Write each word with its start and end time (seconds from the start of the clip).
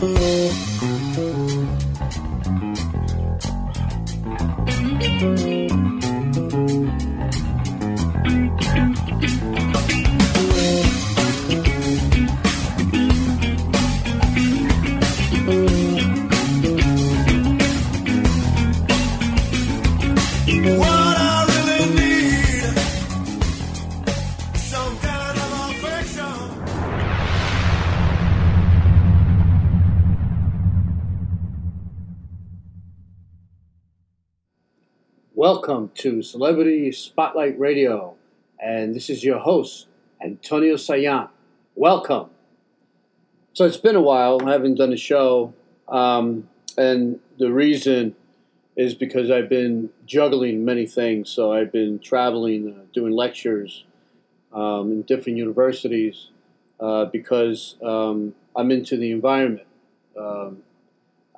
Thank 0.00 0.12
you. 5.40 5.47
Welcome 35.50 35.92
to 35.94 36.20
Celebrity 36.20 36.92
Spotlight 36.92 37.58
Radio, 37.58 38.16
and 38.62 38.94
this 38.94 39.08
is 39.08 39.24
your 39.24 39.38
host, 39.38 39.86
Antonio 40.22 40.74
Saillant. 40.74 41.30
Welcome. 41.74 42.28
So 43.54 43.64
it's 43.64 43.78
been 43.78 43.96
a 43.96 44.00
while, 44.02 44.46
I 44.46 44.52
haven't 44.52 44.74
done 44.74 44.92
a 44.92 44.96
show, 44.98 45.54
um, 45.88 46.46
and 46.76 47.18
the 47.38 47.50
reason 47.50 48.14
is 48.76 48.92
because 48.92 49.30
I've 49.30 49.48
been 49.48 49.88
juggling 50.04 50.66
many 50.66 50.84
things. 50.84 51.30
So 51.30 51.50
I've 51.50 51.72
been 51.72 51.98
traveling, 51.98 52.76
uh, 52.78 52.84
doing 52.92 53.14
lectures 53.14 53.86
um, 54.52 54.92
in 54.92 55.02
different 55.04 55.38
universities 55.38 56.28
uh, 56.78 57.06
because 57.06 57.76
um, 57.82 58.34
I'm 58.54 58.70
into 58.70 58.98
the 58.98 59.12
environment. 59.12 59.66
Um, 60.14 60.58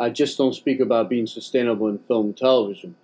I 0.00 0.10
just 0.10 0.36
don't 0.36 0.52
speak 0.52 0.80
about 0.80 1.08
being 1.08 1.28
sustainable 1.28 1.86
in 1.86 1.98
film 2.00 2.26
and 2.26 2.36
television. 2.36 2.96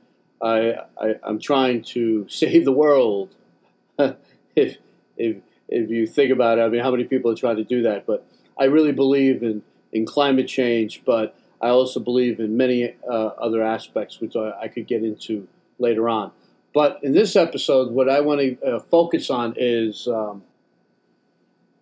I, 0.47 0.85
I 1.01 1.15
am 1.29 1.39
trying 1.39 1.83
to 1.95 2.27
save 2.29 2.65
the 2.65 2.73
world. 2.73 3.35
if 3.99 4.77
if 5.17 5.37
if 5.69 5.91
you 5.91 6.07
think 6.07 6.31
about 6.31 6.59
it, 6.59 6.63
I 6.63 6.69
mean, 6.69 6.83
how 6.83 6.91
many 6.91 7.05
people 7.05 7.31
are 7.31 7.37
trying 7.37 7.57
to 7.57 7.65
do 7.65 7.83
that? 7.83 8.07
But 8.07 8.27
I 8.59 8.65
really 8.65 8.93
believe 8.93 9.43
in 9.43 9.63
in 9.93 10.07
climate 10.07 10.49
change, 10.49 11.03
but 11.05 11.37
I 11.61 11.69
also 11.69 12.01
believe 12.01 12.39
in 12.39 12.57
many 12.57 12.95
uh, 13.09 13.13
other 13.13 13.63
aspects, 13.63 14.21
which 14.21 14.37
I, 14.37 14.53
I, 14.63 14.69
could 14.69 14.87
get 14.87 15.03
into 15.03 15.49
later 15.79 16.07
on. 16.09 16.33
But 16.75 17.01
in 17.03 17.13
this 17.13 17.35
episode, 17.35 17.93
what 17.93 18.11
I 18.11 18.21
want 18.21 18.41
to 18.41 18.63
uh, 18.63 18.81
focus 18.81 19.31
on 19.31 19.55
is 19.57 20.07
um, 20.07 20.43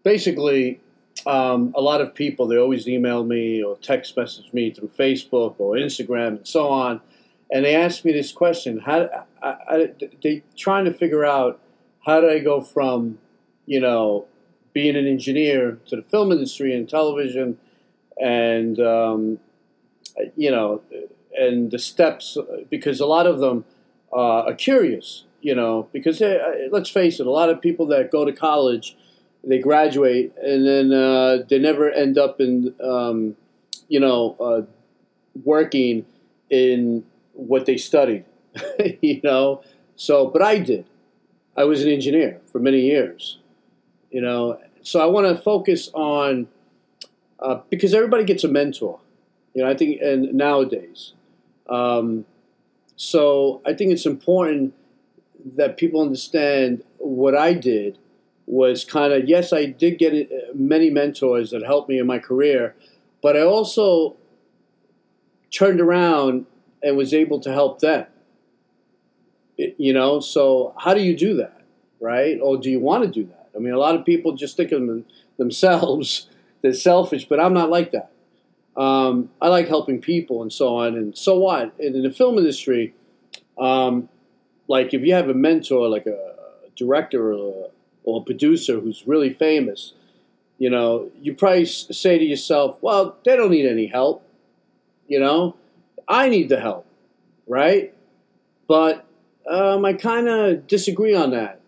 basically 0.05 0.81
um, 1.27 1.73
a 1.77 1.81
lot 1.81 2.01
of 2.01 2.15
people. 2.15 2.47
They 2.47 2.57
always 2.57 2.87
email 2.87 3.25
me 3.25 3.65
or 3.65 3.77
text 3.79 4.17
message 4.17 4.53
me 4.53 4.71
through 4.71 4.93
Facebook 4.97 5.57
or 5.59 5.75
Instagram 5.75 6.29
and 6.29 6.47
so 6.47 6.69
on 6.69 7.01
and 7.53 7.65
they 7.65 7.75
asked 7.75 8.05
me 8.05 8.13
this 8.13 8.33
question: 8.33 8.81
How 8.81 9.09
I, 9.43 9.49
I, 9.49 9.91
they 10.23 10.43
trying 10.57 10.85
to 10.87 10.93
figure 10.93 11.25
out 11.25 11.61
how 12.05 12.21
do 12.21 12.29
I 12.29 12.39
go 12.39 12.61
from, 12.61 13.19
you 13.67 13.81
know, 13.81 14.27
being 14.73 14.97
an 14.97 15.07
engineer 15.07 15.79
to 15.87 15.97
the 15.97 16.03
film 16.03 16.33
industry 16.33 16.75
and 16.75 16.89
television, 16.89 17.59
and 18.21 18.79
um, 18.81 19.39
you 20.37 20.51
know, 20.51 20.83
and 21.37 21.71
the 21.71 21.79
steps 21.79 22.37
because 22.71 23.01
a 23.01 23.07
lot 23.07 23.27
of 23.27 23.39
them 23.41 23.65
uh, 24.13 24.43
are 24.43 24.55
curious, 24.55 25.25
you 25.41 25.55
know, 25.55 25.89
because 25.93 26.19
they, 26.19 26.39
uh, 26.39 26.69
let's 26.71 26.91
face 26.91 27.21
it, 27.21 27.27
a 27.27 27.31
lot 27.31 27.51
of 27.51 27.61
people 27.61 27.87
that 27.87 28.11
go 28.11 28.25
to 28.25 28.33
college, 28.33 28.97
they 29.43 29.59
graduate 29.59 30.33
and 30.43 30.67
then 30.67 30.93
uh, 30.93 31.39
they 31.49 31.59
never 31.59 31.91
end 31.91 32.17
up 32.17 32.41
in, 32.41 32.75
um, 32.83 33.37
you 33.89 34.01
know, 34.01 34.37
uh, 34.41 34.63
working 35.45 36.07
in 36.49 37.05
what 37.35 37.67
they 37.67 37.77
studied, 37.77 38.25
you 39.01 39.21
know. 39.23 39.63
So, 39.97 40.29
but 40.29 40.43
I 40.43 40.59
did. 40.59 40.87
I 41.57 41.65
was 41.65 41.83
an 41.85 41.91
engineer 41.91 42.41
for 42.51 42.59
many 42.59 42.81
years, 42.81 43.39
you 44.11 44.21
know. 44.21 44.59
So 44.83 45.01
I 45.01 45.07
want 45.07 45.27
to 45.35 45.41
focus 45.41 45.91
on 45.95 46.49
uh, 47.41 47.61
because 47.71 47.95
everybody 47.95 48.25
gets 48.25 48.45
a 48.45 48.49
mentor, 48.49 49.01
you 49.55 49.63
know. 49.63 49.71
I 49.71 49.77
think 49.77 50.01
and 50.01 50.35
nowadays, 50.35 51.13
um, 51.69 52.25
so 52.97 53.61
I 53.67 53.75
think 53.75 53.93
it's 53.93 54.07
important 54.07 54.75
that 55.57 55.77
people 55.77 56.01
understand 56.01 56.83
what 56.99 57.37
I 57.37 57.53
did 57.55 57.99
was 58.47 58.85
kind 58.85 59.13
of 59.13 59.29
yes, 59.29 59.53
I 59.53 59.67
did 59.67 59.99
get 59.99 60.13
uh, 60.13 60.37
many 60.55 60.91
mentors 60.91 61.51
that 61.51 61.63
helped 61.63 61.89
me 61.89 61.99
in 61.99 62.07
my 62.07 62.19
career, 62.19 62.75
but 63.23 63.37
I 63.37 63.43
also 63.43 64.17
turned 65.51 65.81
around 65.81 66.47
and 66.85 66.97
was 66.97 67.15
able 67.15 67.41
to 67.41 67.53
help 67.53 67.81
them. 67.81 68.07
You 69.57 69.93
know, 69.93 70.21
so 70.21 70.75
how 70.79 70.95
do 70.95 71.01
you 71.01 71.17
do 71.17 71.35
that, 71.37 71.63
right? 72.01 72.39
Or 72.43 72.59
do 72.59 72.71
you 72.71 72.81
want 72.81 73.05
to 73.05 73.11
do 73.11 73.25
that? 73.27 73.49
I 73.57 73.59
mean, 73.59 73.73
a 73.73 73.79
lot 73.79 73.95
of 73.95 74.05
people 74.05 74.33
just 74.33 74.57
think 74.57 74.73
of 74.73 74.87
them, 74.87 75.05
themselves, 75.39 76.29
they're 76.63 76.75
selfish, 76.75 77.27
but 77.27 77.41
I'm 77.41 77.55
not 77.55 77.71
like 77.71 77.93
that. 77.93 78.11
Um, 78.77 79.31
I 79.41 79.49
like 79.49 79.69
helping 79.69 80.01
people 80.01 80.43
and 80.43 80.53
so 80.53 80.77
on. 80.77 80.97
And 80.97 81.17
so 81.17 81.39
what? 81.39 81.73
And 81.79 81.95
in 81.95 82.03
the 82.03 82.11
film 82.11 82.39
industry, 82.39 82.95
um, 83.57 84.09
like 84.67 84.93
if 84.93 85.03
you 85.03 85.15
have 85.15 85.29
a 85.29 85.35
mentor, 85.35 85.89
like 85.89 86.07
a 86.07 86.35
director 86.75 87.33
or 87.33 87.67
a, 87.67 87.71
or 88.03 88.21
a 88.21 88.25
producer 88.25 88.81
who's 88.81 89.07
really 89.07 89.33
famous, 89.33 89.93
you 90.59 90.71
know, 90.71 91.11
you 91.21 91.35
probably 91.35 91.67
say 91.67 92.19
to 92.19 92.25
yourself, 92.25 92.79
well, 92.81 93.17
they 93.25 93.37
don't 93.37 93.51
need 93.51 93.67
any 93.67 93.87
help, 93.87 94.27
you 95.07 95.21
know? 95.21 95.55
I 96.09 96.29
need 96.29 96.49
the 96.49 96.61
help, 96.61 96.87
right? 97.47 97.95
But 98.67 99.05
um, 99.49 99.85
I 99.85 99.93
kind 99.95 100.29
of 100.29 100.67
disagree 100.67 101.15
on 101.15 101.31
that. 101.31 101.61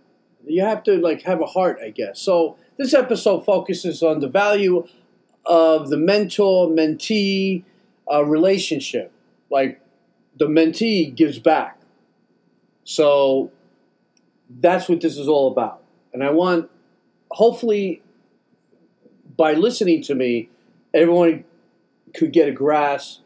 You 0.46 0.62
have 0.62 0.82
to 0.84 0.96
like 0.98 1.22
have 1.22 1.40
a 1.40 1.46
heart, 1.46 1.78
I 1.82 1.90
guess. 1.90 2.20
So 2.20 2.56
this 2.76 2.94
episode 2.94 3.44
focuses 3.44 4.02
on 4.02 4.20
the 4.20 4.28
value 4.28 4.86
of 5.44 5.90
the 5.90 5.96
mentor-mentee 5.96 7.64
uh, 8.10 8.24
relationship. 8.24 9.12
Like 9.50 9.80
the 10.38 10.46
mentee 10.46 11.14
gives 11.14 11.38
back. 11.38 11.78
So 12.84 13.50
that's 14.60 14.88
what 14.88 15.00
this 15.00 15.18
is 15.18 15.28
all 15.28 15.50
about. 15.50 15.82
And 16.12 16.22
I 16.22 16.30
want, 16.30 16.70
hopefully, 17.30 18.02
by 19.36 19.54
listening 19.54 20.02
to 20.02 20.14
me, 20.14 20.48
everyone 20.94 21.44
could 22.14 22.32
get 22.32 22.48
a 22.48 22.52
grasp 22.52 23.20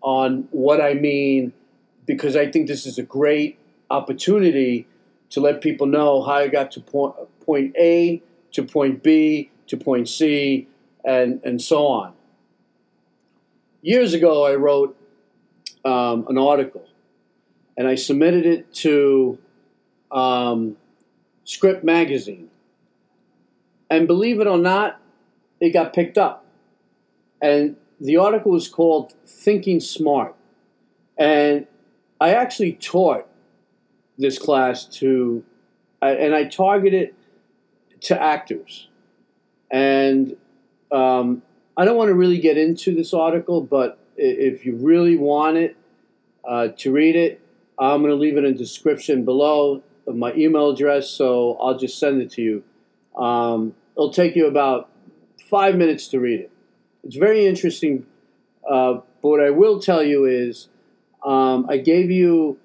on 0.00 0.48
what 0.50 0.80
I 0.80 0.94
mean 0.94 1.52
because 2.06 2.36
I 2.36 2.50
think 2.50 2.66
this 2.66 2.86
is 2.86 2.98
a 2.98 3.02
great 3.02 3.58
opportunity 3.90 4.86
to 5.30 5.40
let 5.40 5.60
people 5.60 5.86
know 5.86 6.22
how 6.22 6.34
I 6.34 6.48
got 6.48 6.70
to 6.72 6.80
point, 6.80 7.14
point 7.44 7.76
A 7.76 8.22
to 8.52 8.62
point 8.62 9.02
B 9.02 9.50
to 9.66 9.76
point 9.76 10.08
C 10.08 10.68
and, 11.04 11.40
and 11.44 11.60
so 11.60 11.86
on. 11.86 12.14
Years 13.82 14.14
ago, 14.14 14.46
I 14.46 14.54
wrote 14.54 14.96
um, 15.84 16.26
an 16.28 16.38
article 16.38 16.86
and 17.76 17.86
I 17.86 17.94
submitted 17.94 18.46
it 18.46 18.72
to 18.74 19.38
um, 20.10 20.76
Script 21.44 21.84
Magazine. 21.84 22.50
And 23.90 24.06
believe 24.06 24.40
it 24.40 24.46
or 24.46 24.58
not, 24.58 25.00
it 25.60 25.70
got 25.70 25.92
picked 25.92 26.18
up. 26.18 26.44
And 27.40 27.76
the 28.00 28.16
article 28.16 28.54
is 28.54 28.68
called 28.68 29.14
Thinking 29.26 29.80
Smart. 29.80 30.34
And 31.16 31.66
I 32.20 32.34
actually 32.34 32.72
taught 32.72 33.26
this 34.16 34.38
class 34.38 34.84
to, 34.84 35.44
and 36.00 36.34
I 36.34 36.44
targeted 36.44 37.02
it 37.02 37.14
to 38.02 38.20
actors. 38.20 38.88
And 39.70 40.36
um, 40.90 41.42
I 41.76 41.84
don't 41.84 41.96
want 41.96 42.08
to 42.08 42.14
really 42.14 42.38
get 42.38 42.56
into 42.56 42.94
this 42.94 43.12
article, 43.12 43.60
but 43.60 43.98
if 44.16 44.64
you 44.64 44.76
really 44.76 45.16
want 45.16 45.56
it 45.56 45.76
uh, 46.48 46.68
to 46.78 46.92
read 46.92 47.16
it, 47.16 47.40
I'm 47.78 48.00
going 48.00 48.10
to 48.10 48.16
leave 48.16 48.36
it 48.36 48.44
in 48.44 48.52
the 48.52 48.58
description 48.58 49.24
below 49.24 49.82
of 50.06 50.16
my 50.16 50.32
email 50.34 50.70
address, 50.70 51.08
so 51.10 51.56
I'll 51.60 51.78
just 51.78 51.98
send 51.98 52.20
it 52.22 52.30
to 52.32 52.42
you. 52.42 52.64
Um, 53.20 53.74
it'll 53.94 54.12
take 54.12 54.34
you 54.34 54.46
about 54.46 54.90
five 55.48 55.76
minutes 55.76 56.08
to 56.08 56.20
read 56.20 56.40
it. 56.40 56.50
It's 57.08 57.16
very 57.16 57.46
interesting. 57.46 58.04
Uh, 58.70 59.00
but 59.22 59.28
what 59.28 59.40
I 59.40 59.48
will 59.48 59.80
tell 59.80 60.02
you 60.02 60.26
is 60.26 60.68
um, 61.24 61.64
I 61.66 61.78
gave 61.78 62.10
you 62.10 62.58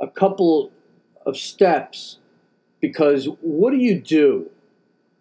a 0.00 0.08
couple 0.08 0.72
of 1.24 1.36
steps 1.36 2.18
because 2.80 3.26
what 3.40 3.70
do 3.70 3.76
you 3.76 4.00
do 4.00 4.50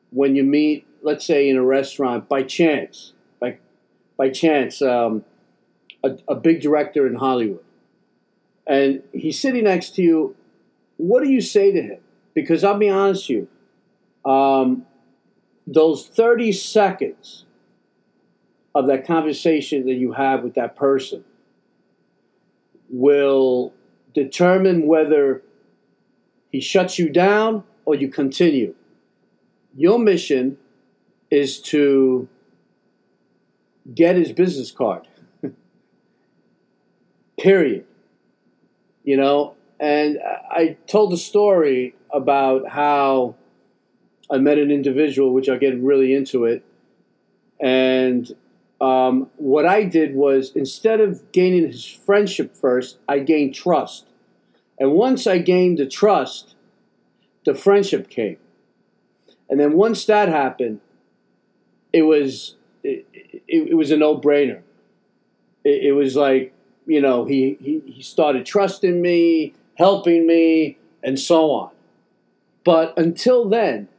when 0.10 0.36
you 0.36 0.44
meet, 0.44 0.88
let's 1.04 1.24
say, 1.24 1.48
in 1.48 1.56
a 1.56 1.64
restaurant 1.64 2.28
by 2.28 2.42
chance, 2.42 3.14
by, 3.40 3.60
by 4.18 4.32
chance, 4.32 4.82
um, 4.82 5.24
a, 6.04 6.18
a 6.28 6.34
big 6.34 6.62
director 6.62 7.06
in 7.06 7.14
Hollywood, 7.14 7.64
and 8.66 9.04
he's 9.14 9.40
sitting 9.40 9.66
next 9.66 9.94
to 9.98 10.02
you? 10.02 10.36
What 10.98 11.24
do 11.24 11.30
you 11.30 11.42
say 11.42 11.72
to 11.72 11.82
him? 11.82 12.00
Because 12.34 12.64
I'll 12.64 12.80
be 12.80 12.90
honest 12.90 13.30
with 13.30 13.48
you, 14.26 14.32
um, 14.32 14.88
those 15.68 16.08
30 16.08 16.54
seconds 16.54 17.46
of 18.73 18.88
that 18.88 19.06
conversation 19.06 19.85
that 19.85 19.95
you 19.95 20.13
have 20.13 20.44
with 20.44 20.53
that 20.56 20.75
person 20.75 21.23
will 22.89 23.73
determine 24.13 24.85
whether 24.85 25.41
he 26.51 26.59
shuts 26.59 27.00
you 27.00 27.09
down 27.09 27.63
or 27.85 27.95
you 27.95 28.09
continue. 28.09 28.75
Your 29.75 30.00
mission 30.00 30.57
is 31.29 31.59
to 31.62 32.27
get 33.94 34.15
his 34.15 34.31
business 34.31 34.71
card. 34.71 35.07
Period. 37.39 37.85
You 39.03 39.18
know, 39.18 39.56
and 39.79 40.19
I 40.51 40.77
told 40.88 41.12
the 41.12 41.18
story 41.18 41.95
about 42.13 42.69
how 42.69 43.35
I 44.29 44.38
met 44.38 44.57
an 44.57 44.69
individual, 44.69 45.33
which 45.33 45.50
I'll 45.50 45.57
get 45.57 45.77
really 45.79 46.13
into 46.13 46.45
it. 46.45 46.63
And 47.59 48.31
um, 48.81 49.30
what 49.38 49.66
I 49.66 49.83
did 49.83 50.16
was 50.16 50.51
instead 50.56 51.00
of 51.00 51.31
gaining 51.31 51.68
his 51.68 51.86
friendship 51.86 52.57
first, 52.57 52.98
I 53.07 53.19
gained 53.19 53.54
trust. 53.54 54.07
And 54.80 54.94
once 54.94 55.28
I 55.28 55.38
gained 55.38 55.78
the 55.78 55.86
trust, 55.86 56.56
the 57.45 57.54
friendship 57.54 58.10
came. 58.10 58.38
And 59.50 59.60
then 59.60 59.74
once 59.74 60.06
that 60.06 60.30
happened, 60.30 60.80
it 61.94 62.04
was 62.04 62.56
it, 62.83 63.06
it, 63.13 63.69
it 63.69 63.75
was 63.75 63.92
a 63.92 63.98
no 63.98 64.18
brainer. 64.18 64.62
It, 65.63 65.83
it, 65.83 65.92
was 65.92 66.16
like 66.16 66.54
you 66.88 67.01
know 67.01 67.25
he, 67.25 67.57
he 67.62 67.83
he 67.86 68.01
started 68.01 68.45
trusting 68.45 69.00
me, 69.01 69.54
helping 69.75 70.25
me, 70.25 70.78
and 71.04 71.19
so 71.19 71.51
on. 71.51 71.72
But 72.63 72.98
until 72.98 73.48
then, 73.48 73.89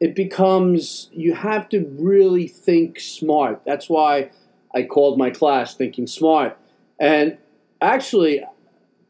it 0.00 0.14
becomes 0.14 1.08
you 1.12 1.34
have 1.34 1.68
to 1.70 1.86
really 1.98 2.46
think 2.46 3.00
smart. 3.00 3.62
That's 3.64 3.88
why 3.88 4.30
I 4.74 4.82
called 4.82 5.18
my 5.18 5.30
class 5.30 5.74
Thinking 5.74 6.06
Smart. 6.06 6.56
And 7.00 7.38
actually, 7.80 8.44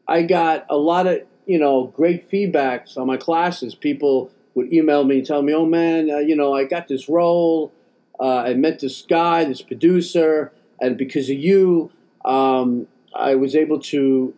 I 0.07 0.21
got 0.21 0.65
a 0.69 0.77
lot 0.77 1.07
of 1.07 1.21
you 1.45 1.59
know 1.59 1.87
great 1.95 2.29
feedbacks 2.29 2.97
on 2.97 3.07
my 3.07 3.17
classes. 3.17 3.75
People 3.75 4.31
would 4.55 4.71
email 4.71 5.03
me 5.03 5.17
and 5.19 5.27
tell 5.27 5.41
me, 5.41 5.53
"Oh 5.53 5.65
man, 5.65 6.09
uh, 6.09 6.17
you 6.19 6.35
know 6.35 6.53
I 6.53 6.63
got 6.63 6.87
this 6.87 7.09
role. 7.09 7.71
Uh, 8.19 8.37
I 8.37 8.53
met 8.55 8.79
this 8.79 9.03
guy, 9.03 9.43
this 9.43 9.61
producer, 9.61 10.51
and 10.81 10.97
because 10.97 11.29
of 11.29 11.37
you, 11.37 11.91
um, 12.25 12.87
I 13.13 13.35
was 13.35 13.55
able 13.55 13.79
to 13.79 14.33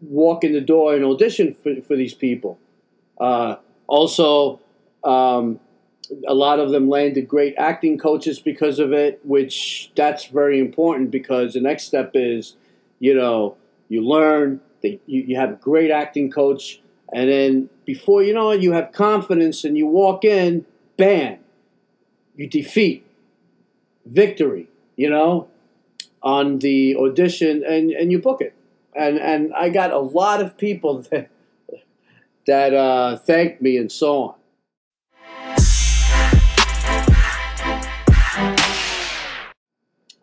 walk 0.00 0.42
in 0.42 0.52
the 0.52 0.60
door 0.60 0.96
and 0.96 1.04
audition 1.04 1.54
for, 1.54 1.80
for 1.82 1.96
these 1.96 2.14
people." 2.14 2.58
Uh, 3.20 3.56
also, 3.86 4.60
um, 5.04 5.60
a 6.26 6.34
lot 6.34 6.58
of 6.58 6.70
them 6.70 6.88
landed 6.88 7.28
great 7.28 7.54
acting 7.56 7.98
coaches 7.98 8.38
because 8.38 8.78
of 8.78 8.92
it, 8.92 9.20
which 9.24 9.90
that's 9.96 10.26
very 10.26 10.58
important 10.58 11.10
because 11.10 11.54
the 11.54 11.60
next 11.60 11.84
step 11.84 12.12
is, 12.14 12.56
you 12.98 13.14
know, 13.14 13.56
you 13.88 14.02
learn 14.02 14.60
that 14.82 15.00
you, 15.06 15.22
you 15.22 15.36
have 15.36 15.50
a 15.50 15.56
great 15.56 15.90
acting 15.90 16.30
coach, 16.30 16.80
and 17.12 17.30
then 17.30 17.68
before 17.84 18.22
you 18.22 18.32
know 18.34 18.50
it, 18.50 18.62
you 18.62 18.72
have 18.72 18.92
confidence 18.92 19.64
and 19.64 19.76
you 19.76 19.86
walk 19.86 20.24
in, 20.24 20.66
bam, 20.96 21.38
you 22.36 22.48
defeat 22.48 23.06
victory, 24.06 24.68
you 24.96 25.08
know, 25.08 25.48
on 26.22 26.58
the 26.58 26.96
audition, 26.96 27.62
and, 27.64 27.90
and 27.90 28.10
you 28.10 28.18
book 28.18 28.40
it. 28.40 28.54
And 28.94 29.18
and 29.18 29.52
I 29.54 29.68
got 29.68 29.90
a 29.92 29.98
lot 29.98 30.40
of 30.42 30.56
people 30.56 31.02
that 31.10 31.30
that 32.46 32.74
uh, 32.74 33.18
thanked 33.18 33.62
me 33.62 33.76
and 33.76 33.90
so 33.90 34.22
on. 34.22 34.34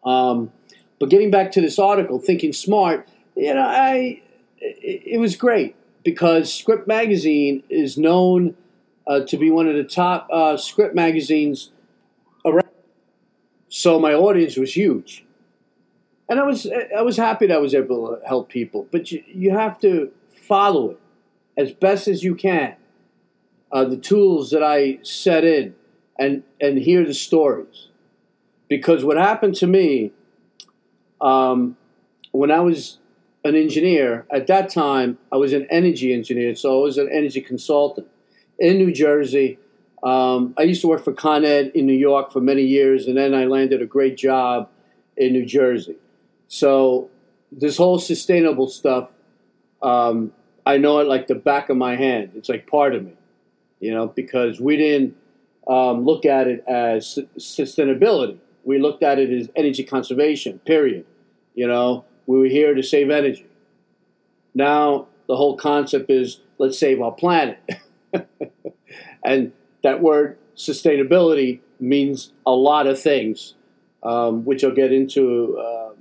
Um, 0.10 0.52
but 1.00 1.10
getting 1.10 1.30
back 1.30 1.52
to 1.52 1.62
this 1.62 1.78
article, 1.78 2.18
thinking 2.20 2.52
smart, 2.52 3.08
you 3.36 3.54
know, 3.54 3.62
I 3.62 4.22
it, 4.58 5.04
it 5.06 5.20
was 5.20 5.36
great 5.36 5.76
because 6.04 6.52
Script 6.52 6.88
Magazine 6.88 7.64
is 7.70 7.96
known 7.96 8.56
uh, 9.06 9.20
to 9.22 9.38
be 9.38 9.52
one 9.52 9.68
of 9.68 9.76
the 9.76 9.84
top 9.84 10.28
uh, 10.32 10.58
script 10.58 10.96
magazines 10.96 11.72
around. 12.44 12.66
So 13.70 14.00
my 14.00 14.14
audience 14.14 14.58
was 14.58 14.76
huge, 14.76 15.26
and 16.28 16.40
I 16.40 16.44
was 16.44 16.68
I 16.98 17.02
was 17.04 17.18
happy 17.18 17.46
that 17.48 17.56
I 17.56 17.60
was 17.60 17.76
able 17.76 18.08
to 18.08 18.28
help 18.28 18.50
people. 18.50 18.88
But 18.92 19.12
you, 19.12 19.24
you 19.28 19.52
have 19.52 19.80
to 19.82 20.12
follow 20.48 20.92
it 20.92 21.00
as 21.56 21.72
best 21.72 22.08
as 22.08 22.24
you 22.24 22.34
can. 22.34 22.76
Uh, 23.72 23.86
the 23.86 23.98
tools 23.98 24.50
that 24.50 24.64
I 24.64 25.00
set 25.04 25.44
in, 25.44 25.76
and 26.18 26.42
and 26.60 26.80
hear 26.80 27.06
the 27.06 27.14
stories 27.14 27.89
because 28.70 29.04
what 29.04 29.18
happened 29.18 29.56
to 29.56 29.68
me 29.68 30.14
um, 31.20 31.76
when 32.32 32.52
I 32.52 32.60
was 32.62 33.00
an 33.44 33.56
engineer 33.56 34.26
at 34.32 34.48
that 34.48 34.70
time, 34.70 35.18
I 35.32 35.38
was 35.38 35.52
an 35.52 35.68
energy 35.70 36.14
engineer, 36.14 36.56
so 36.56 36.80
I 36.80 36.84
was 36.84 36.98
an 36.98 37.10
energy 37.12 37.42
consultant 37.42 38.08
in 38.58 38.78
New 38.78 38.94
Jersey. 38.94 39.58
Um, 40.04 40.54
I 40.58 40.62
used 40.62 40.82
to 40.82 40.88
work 40.88 41.04
for 41.04 41.12
Con 41.12 41.44
Ed 41.44 41.72
in 41.76 41.86
New 41.86 41.94
York 41.94 42.32
for 42.32 42.40
many 42.40 42.64
years, 42.64 43.08
and 43.08 43.18
then 43.18 43.34
I 43.34 43.46
landed 43.46 43.82
a 43.82 43.86
great 43.86 44.16
job 44.16 44.70
in 45.18 45.34
New 45.34 45.46
Jersey. 45.46 45.96
So 46.48 47.10
this 47.52 47.78
whole 47.78 48.00
sustainable 48.00 48.68
stuff, 48.68 49.10
um, 49.82 50.32
I 50.66 50.78
know 50.78 51.00
it 51.00 51.08
like 51.08 51.28
the 51.28 51.36
back 51.36 51.70
of 51.70 51.78
my 51.78 51.96
hand. 51.96 52.32
It's 52.36 52.50
like 52.50 52.68
part 52.68 52.94
of 52.94 53.04
me, 53.04 53.14
you 53.80 53.94
know, 53.94 54.08
because 54.08 54.62
we 54.62 54.78
didn't 54.78 55.16
um, 55.68 56.06
look 56.06 56.26
at 56.26 56.48
it 56.48 56.64
as 56.68 57.20
sustainability 57.38 58.40
we 58.64 58.80
looked 58.80 59.04
at 59.04 59.20
it 59.20 59.32
as 59.32 59.50
energy 59.56 59.84
conservation, 59.84 60.60
period. 60.60 61.06
You 61.56 61.68
know, 61.68 62.06
we 62.26 62.40
were 62.40 62.46
here 62.46 62.74
to 62.74 62.84
save 62.84 63.10
energy. 63.10 63.48
Now, 64.54 65.08
the 65.28 65.36
whole 65.36 65.58
concept 65.58 66.10
is 66.10 66.42
let's 66.58 66.78
save 66.78 67.02
our 67.02 67.12
planet. 67.12 67.60
and 69.24 69.52
that 69.84 70.02
word 70.02 70.38
sustainability 70.56 71.60
means 71.80 72.34
a 72.46 72.52
lot 72.52 72.88
of 72.88 73.00
things, 73.00 73.56
um, 74.04 74.44
which 74.46 74.64
I'll 74.64 74.72
get 74.72 74.92
into 74.92 75.58
uh, 75.58 75.92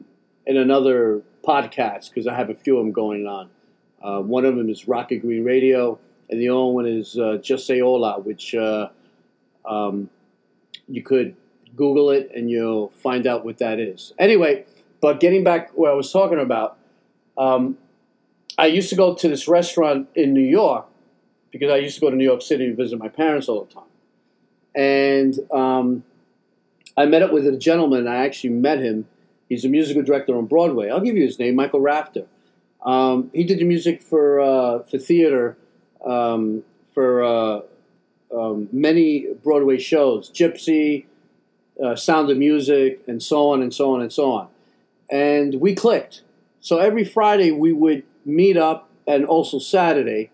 in 0.47 0.57
another 0.57 1.23
podcast 1.47 2.11
because 2.11 2.27
I 2.27 2.35
have 2.35 2.51
a 2.51 2.55
few 2.55 2.79
of 2.79 2.85
them 2.85 2.93
going 2.93 3.27
on. 3.27 3.51
Uh, 4.03 4.21
one 4.21 4.45
of 4.45 4.57
them 4.57 4.69
is 4.69 4.87
Rocket 4.87 5.19
Green 5.19 5.45
Radio, 5.45 5.99
and 6.31 6.41
the 6.41 6.49
other 6.49 6.65
one 6.65 6.87
is 6.87 7.19
uh, 7.19 7.39
Just 7.43 7.67
Say 7.67 7.81
Hola, 7.81 8.21
which 8.21 8.55
uh, 8.55 8.89
um, 9.65 10.09
you 10.89 11.03
could 11.03 11.37
Google 11.77 12.11
it 12.11 12.31
and 12.35 12.51
you'll 12.51 12.91
find 12.91 13.27
out 13.27 13.45
what 13.45 13.59
that 13.59 13.79
is. 13.79 14.13
Anyway, 14.19 14.65
but 15.01 15.21
getting 15.21 15.45
back 15.45 15.71
where 15.75 15.91
I 15.91 15.95
was 15.95 16.13
talking 16.13 16.41
about, 16.41 16.79
um, 17.37 17.79
I 18.57 18.67
used 18.67 18.91
to 18.91 18.97
go 18.97 19.15
to 19.15 19.29
this 19.29 19.47
restaurant 19.47 20.09
in 20.15 20.33
New 20.33 20.41
York 20.41 20.87
because 21.53 21.71
I 21.71 21.77
used 21.77 21.95
to 21.97 22.01
go 22.01 22.11
to 22.11 22.17
New 22.17 22.25
York 22.25 22.43
City 22.43 22.67
to 22.67 22.75
visit 22.75 22.99
my 22.99 23.09
parents 23.09 23.49
all 23.49 23.65
the 23.65 23.73
time. 23.73 23.85
And 24.75 25.39
um, 25.53 26.05
I 26.97 27.07
met 27.07 27.23
up 27.23 27.33
with 27.33 27.47
a 27.47 27.57
gentleman. 27.57 28.09
I 28.09 28.25
actually 28.25 28.51
met 28.51 28.81
him. 28.81 29.07
He's 29.49 29.65
a 29.65 29.69
musical 29.69 30.03
director 30.03 30.37
on 30.37 30.47
Broadway. 30.47 30.91
I'll 30.91 31.01
give 31.01 31.17
you 31.17 31.25
his 31.25 31.39
name, 31.39 31.55
Michael 31.55 31.81
Rafter. 31.81 32.27
Um, 32.85 33.31
he 33.33 33.45
did 33.45 33.59
the 33.59 33.65
music 33.65 34.03
for 34.03 34.41
uh, 34.41 34.83
for 34.83 34.99
theater 34.99 35.57
um, 36.05 36.63
for 36.95 37.25
uh, 37.25 37.61
um, 38.35 38.69
many 38.73 39.27
Broadway 39.43 39.79
shows, 39.79 40.31
Gypsy, 40.31 41.07
uh, 41.83 41.97
Sound 41.97 42.31
of 42.31 42.37
Music, 42.37 43.01
and 43.07 43.23
so 43.23 43.51
on 43.51 43.63
and 43.63 43.73
so 43.73 43.95
on 43.95 44.01
and 44.01 44.13
so 44.13 44.33
on. 44.33 44.49
And 45.11 45.55
we 45.61 45.75
clicked. 45.75 46.23
So 46.61 46.79
every 46.79 47.05
Friday 47.05 47.51
we 47.51 47.73
would 47.73 48.03
meet 48.25 48.57
up, 48.57 48.91
and 49.07 49.25
also 49.25 49.59
Saturday, 49.59 50.31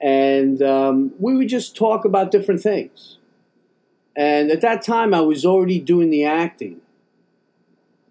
and 0.00 0.62
um, 0.62 1.12
we 1.18 1.36
would 1.36 1.48
just 1.48 1.76
talk 1.76 2.04
about 2.04 2.30
different 2.30 2.62
things. 2.62 3.18
And 4.16 4.50
at 4.50 4.62
that 4.62 4.82
time, 4.82 5.12
I 5.12 5.20
was 5.20 5.44
already 5.44 5.78
doing 5.78 6.08
the 6.08 6.24
acting. 6.24 6.80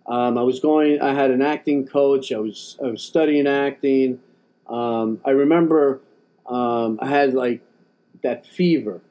Um, 0.05 0.37
I 0.37 0.43
was 0.43 0.59
going. 0.59 1.01
I 1.01 1.13
had 1.13 1.31
an 1.31 1.41
acting 1.41 1.87
coach. 1.87 2.31
I 2.31 2.37
was 2.37 2.77
I 2.83 2.87
was 2.89 3.01
studying 3.01 3.47
acting. 3.47 4.19
Um, 4.67 5.19
I 5.25 5.31
remember 5.31 6.01
um, 6.45 6.99
I 7.01 7.07
had 7.07 7.33
like 7.33 7.61
that 8.21 8.45
fever 8.45 9.01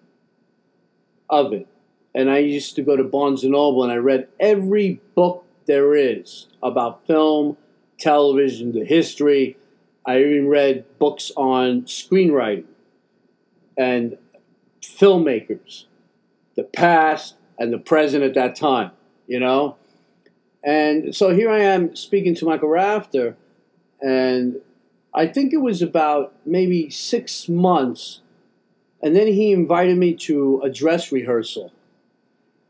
of 1.28 1.52
it 1.52 1.66
and 2.14 2.30
I 2.30 2.38
used 2.38 2.76
to 2.76 2.82
go 2.82 2.96
to 2.96 3.04
Barnes 3.04 3.42
and 3.42 3.52
Noble 3.52 3.82
and 3.82 3.92
I 3.92 3.96
read 3.96 4.28
every 4.38 5.00
book 5.14 5.44
there 5.66 5.94
is 5.94 6.46
about 6.62 7.06
film, 7.06 7.56
television, 7.98 8.72
the 8.72 8.84
history. 8.84 9.56
I 10.06 10.20
even 10.20 10.48
read 10.48 10.84
books 10.98 11.32
on 11.36 11.82
screenwriting 11.82 12.66
and 13.76 14.16
filmmakers, 14.82 15.86
the 16.54 16.62
past 16.62 17.34
and 17.58 17.72
the 17.72 17.78
present 17.78 18.22
at 18.22 18.34
that 18.34 18.54
time, 18.54 18.92
you 19.26 19.40
know? 19.40 19.76
And 20.62 21.14
so 21.14 21.34
here 21.34 21.50
I 21.50 21.60
am 21.60 21.96
speaking 21.96 22.34
to 22.36 22.44
Michael 22.44 22.68
Rafter, 22.68 23.36
and 24.00 24.60
I 25.12 25.26
think 25.26 25.52
it 25.52 25.58
was 25.58 25.82
about 25.82 26.34
maybe 26.46 26.90
six 26.90 27.48
months, 27.48 28.20
and 29.02 29.14
then 29.14 29.26
he 29.26 29.52
invited 29.52 29.98
me 29.98 30.14
to 30.14 30.60
a 30.62 30.70
dress 30.70 31.12
rehearsal 31.12 31.72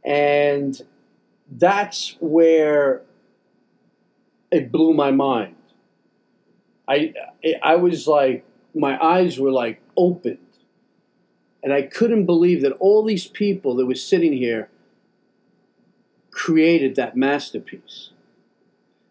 and 0.04 0.80
that's 1.50 2.16
where 2.20 3.02
it 4.50 4.70
blew 4.70 4.92
my 4.92 5.10
mind. 5.10 5.56
I 6.86 7.14
I 7.62 7.76
was 7.76 8.06
like 8.06 8.44
my 8.74 9.02
eyes 9.02 9.38
were 9.38 9.50
like 9.50 9.80
opened, 9.96 10.38
and 11.62 11.72
I 11.72 11.82
couldn't 11.82 12.26
believe 12.26 12.62
that 12.62 12.72
all 12.72 13.04
these 13.04 13.26
people 13.26 13.74
that 13.76 13.86
were 13.86 13.94
sitting 13.94 14.32
here 14.32 14.68
created 16.30 16.96
that 16.96 17.16
masterpiece. 17.16 18.10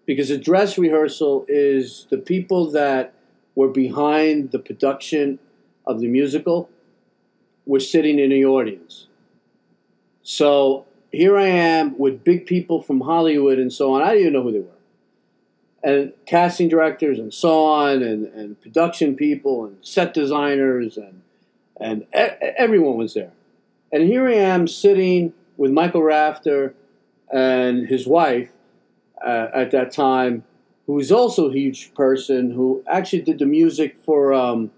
Because 0.06 0.30
a 0.30 0.38
dress 0.38 0.78
rehearsal 0.78 1.46
is 1.48 2.08
the 2.10 2.18
people 2.18 2.70
that 2.72 3.14
were 3.56 3.70
behind 3.70 4.52
the 4.52 4.60
production 4.60 5.40
of 5.88 6.02
the 6.02 6.08
musical 6.08 6.70
were 7.66 7.80
sitting 7.80 8.20
in 8.20 8.30
the 8.30 8.44
audience. 8.44 9.08
So 10.24 10.86
here 11.12 11.38
I 11.38 11.48
am 11.48 11.98
with 11.98 12.24
big 12.24 12.46
people 12.46 12.82
from 12.82 13.02
Hollywood 13.02 13.60
and 13.60 13.72
so 13.72 13.94
on. 13.94 14.02
I 14.02 14.14
didn't 14.14 14.22
even 14.22 14.34
know 14.34 14.44
who 14.44 14.52
they 14.52 14.60
were. 14.60 14.70
And 15.84 16.14
casting 16.26 16.70
directors 16.70 17.20
and 17.20 17.34
so 17.34 17.66
on, 17.66 18.02
and, 18.02 18.26
and 18.28 18.60
production 18.62 19.16
people 19.16 19.66
and 19.66 19.78
set 19.82 20.14
designers, 20.14 20.96
and, 20.96 21.22
and 21.78 22.04
e- 22.16 22.54
everyone 22.58 22.96
was 22.96 23.14
there. 23.14 23.34
And 23.92 24.04
here 24.04 24.30
I 24.30 24.36
am 24.36 24.66
sitting 24.66 25.34
with 25.58 25.72
Michael 25.72 26.02
Rafter 26.02 26.74
and 27.30 27.86
his 27.86 28.08
wife 28.08 28.50
uh, 29.24 29.48
at 29.54 29.72
that 29.72 29.92
time, 29.92 30.46
who 30.88 31.00
is 31.00 31.12
also 31.12 31.50
a 31.50 31.54
huge 31.54 31.94
person, 31.94 32.52
who 32.52 32.82
actually 32.88 33.22
did 33.22 33.40
the 33.40 33.46
music 33.46 33.98
for 34.06 34.34
um, 34.34 34.72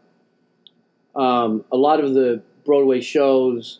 um, 1.15 1.63
a 1.71 1.77
lot 1.77 2.03
of 2.03 2.15
the 2.15 2.41
Broadway 2.65 2.99
shows 2.99 3.79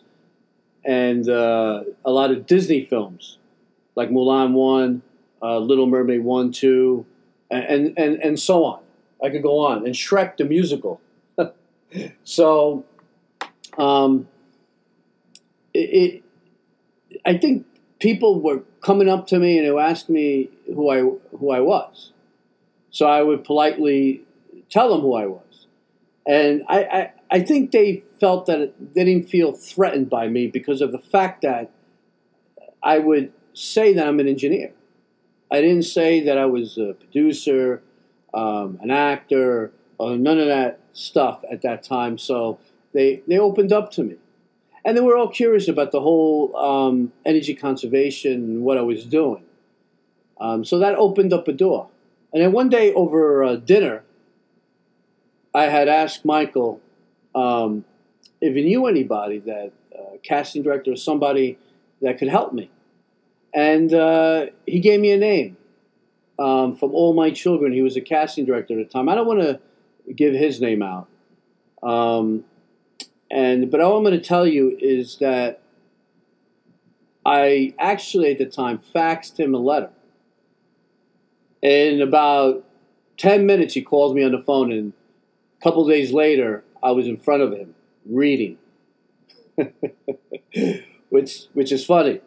and 0.86 1.28
uh, 1.28 1.82
a 2.04 2.10
lot 2.10 2.30
of 2.30 2.46
Disney 2.46 2.84
films, 2.84 3.38
like 3.96 4.08
Mulan 4.08 4.52
one, 4.52 5.02
uh, 5.42 5.58
Little 5.58 5.86
Mermaid 5.86 6.22
one, 6.22 6.52
two, 6.52 7.04
and, 7.50 7.92
and 7.98 8.22
and 8.22 8.40
so 8.40 8.64
on. 8.64 8.80
I 9.22 9.30
could 9.30 9.42
go 9.42 9.58
on, 9.66 9.84
and 9.84 9.94
Shrek 9.94 10.36
the 10.36 10.44
musical. 10.44 11.00
so, 12.24 12.84
um, 13.76 14.28
it, 15.74 16.22
it, 17.10 17.18
I 17.24 17.36
think 17.36 17.66
people 17.98 18.40
were 18.40 18.60
coming 18.80 19.08
up 19.08 19.26
to 19.28 19.38
me 19.38 19.58
and 19.58 19.66
they 19.66 19.82
asked 19.82 20.08
me 20.08 20.50
who 20.66 20.90
I 20.90 21.00
who 21.36 21.50
I 21.50 21.60
was. 21.60 22.12
So 22.90 23.06
I 23.06 23.22
would 23.22 23.44
politely 23.44 24.22
tell 24.70 24.90
them 24.90 25.00
who 25.00 25.14
I 25.14 25.26
was, 25.26 25.66
and 26.26 26.62
I, 26.68 26.84
I 26.84 27.12
I 27.30 27.40
think 27.40 27.72
they 27.72 28.04
felt 28.20 28.46
that 28.46 28.74
they 28.94 29.04
didn't 29.04 29.28
feel 29.28 29.52
threatened 29.52 30.08
by 30.08 30.28
me 30.28 30.46
because 30.46 30.80
of 30.80 30.92
the 30.92 30.98
fact 30.98 31.42
that 31.42 31.70
I 32.82 32.98
would 32.98 33.32
say 33.52 33.92
that 33.94 34.06
I'm 34.06 34.20
an 34.20 34.28
engineer. 34.28 34.72
I 35.50 35.60
didn't 35.60 35.84
say 35.84 36.20
that 36.20 36.38
I 36.38 36.46
was 36.46 36.78
a 36.78 36.94
producer, 36.94 37.82
um, 38.34 38.78
an 38.80 38.90
actor, 38.90 39.72
or 39.98 40.16
none 40.16 40.38
of 40.38 40.46
that 40.46 40.80
stuff 40.92 41.42
at 41.50 41.62
that 41.62 41.82
time. 41.82 42.18
So 42.18 42.58
they 42.92 43.22
they 43.26 43.38
opened 43.38 43.72
up 43.72 43.90
to 43.92 44.04
me, 44.04 44.16
and 44.84 44.96
they 44.96 45.00
were 45.00 45.16
all 45.16 45.28
curious 45.28 45.68
about 45.68 45.92
the 45.92 46.00
whole 46.00 46.56
um, 46.56 47.12
energy 47.24 47.54
conservation 47.54 48.32
and 48.32 48.62
what 48.62 48.78
I 48.78 48.82
was 48.82 49.04
doing. 49.04 49.44
Um, 50.38 50.64
so 50.64 50.78
that 50.78 50.94
opened 50.96 51.32
up 51.32 51.48
a 51.48 51.52
door. 51.52 51.88
And 52.32 52.42
then 52.42 52.52
one 52.52 52.68
day 52.68 52.92
over 52.92 53.42
uh, 53.42 53.56
dinner, 53.56 54.04
I 55.54 55.64
had 55.64 55.88
asked 55.88 56.24
Michael 56.24 56.82
um, 57.36 57.84
if 58.40 58.54
he 58.54 58.62
knew 58.62 58.86
anybody 58.86 59.38
that 59.38 59.72
uh, 59.96 60.16
casting 60.22 60.62
director 60.62 60.92
or 60.92 60.96
somebody 60.96 61.58
that 62.02 62.18
could 62.18 62.28
help 62.28 62.52
me. 62.52 62.70
And 63.54 63.92
uh, 63.94 64.46
he 64.66 64.80
gave 64.80 65.00
me 65.00 65.12
a 65.12 65.16
name 65.16 65.56
um, 66.38 66.76
from 66.76 66.92
All 66.92 67.14
My 67.14 67.30
Children. 67.30 67.72
He 67.72 67.82
was 67.82 67.96
a 67.96 68.00
casting 68.00 68.44
director 68.44 68.78
at 68.78 68.86
the 68.86 68.92
time. 68.92 69.08
I 69.08 69.14
don't 69.14 69.26
want 69.26 69.40
to 69.40 69.60
give 70.14 70.34
his 70.34 70.60
name 70.60 70.82
out. 70.82 71.08
Um, 71.82 72.44
and 73.30 73.70
but 73.70 73.80
all 73.80 73.96
I'm 73.96 74.04
going 74.04 74.18
to 74.18 74.24
tell 74.24 74.46
you 74.46 74.76
is 74.80 75.18
that 75.18 75.62
I 77.24 77.74
actually 77.78 78.32
at 78.32 78.38
the 78.38 78.46
time 78.46 78.80
faxed 78.94 79.38
him 79.38 79.54
a 79.54 79.58
letter. 79.58 79.90
In 81.62 82.00
about 82.00 82.64
10 83.16 83.46
minutes, 83.46 83.74
he 83.74 83.82
calls 83.82 84.14
me 84.14 84.22
on 84.22 84.32
the 84.32 84.42
phone, 84.42 84.70
and 84.70 84.92
a 85.60 85.64
couple 85.64 85.86
days 85.88 86.12
later, 86.12 86.62
I 86.86 86.92
was 86.92 87.08
in 87.08 87.16
front 87.16 87.42
of 87.42 87.52
him 87.52 87.74
reading, 88.08 88.58
which 91.08 91.46
which 91.52 91.72
is 91.72 91.84
funny. 91.84 92.20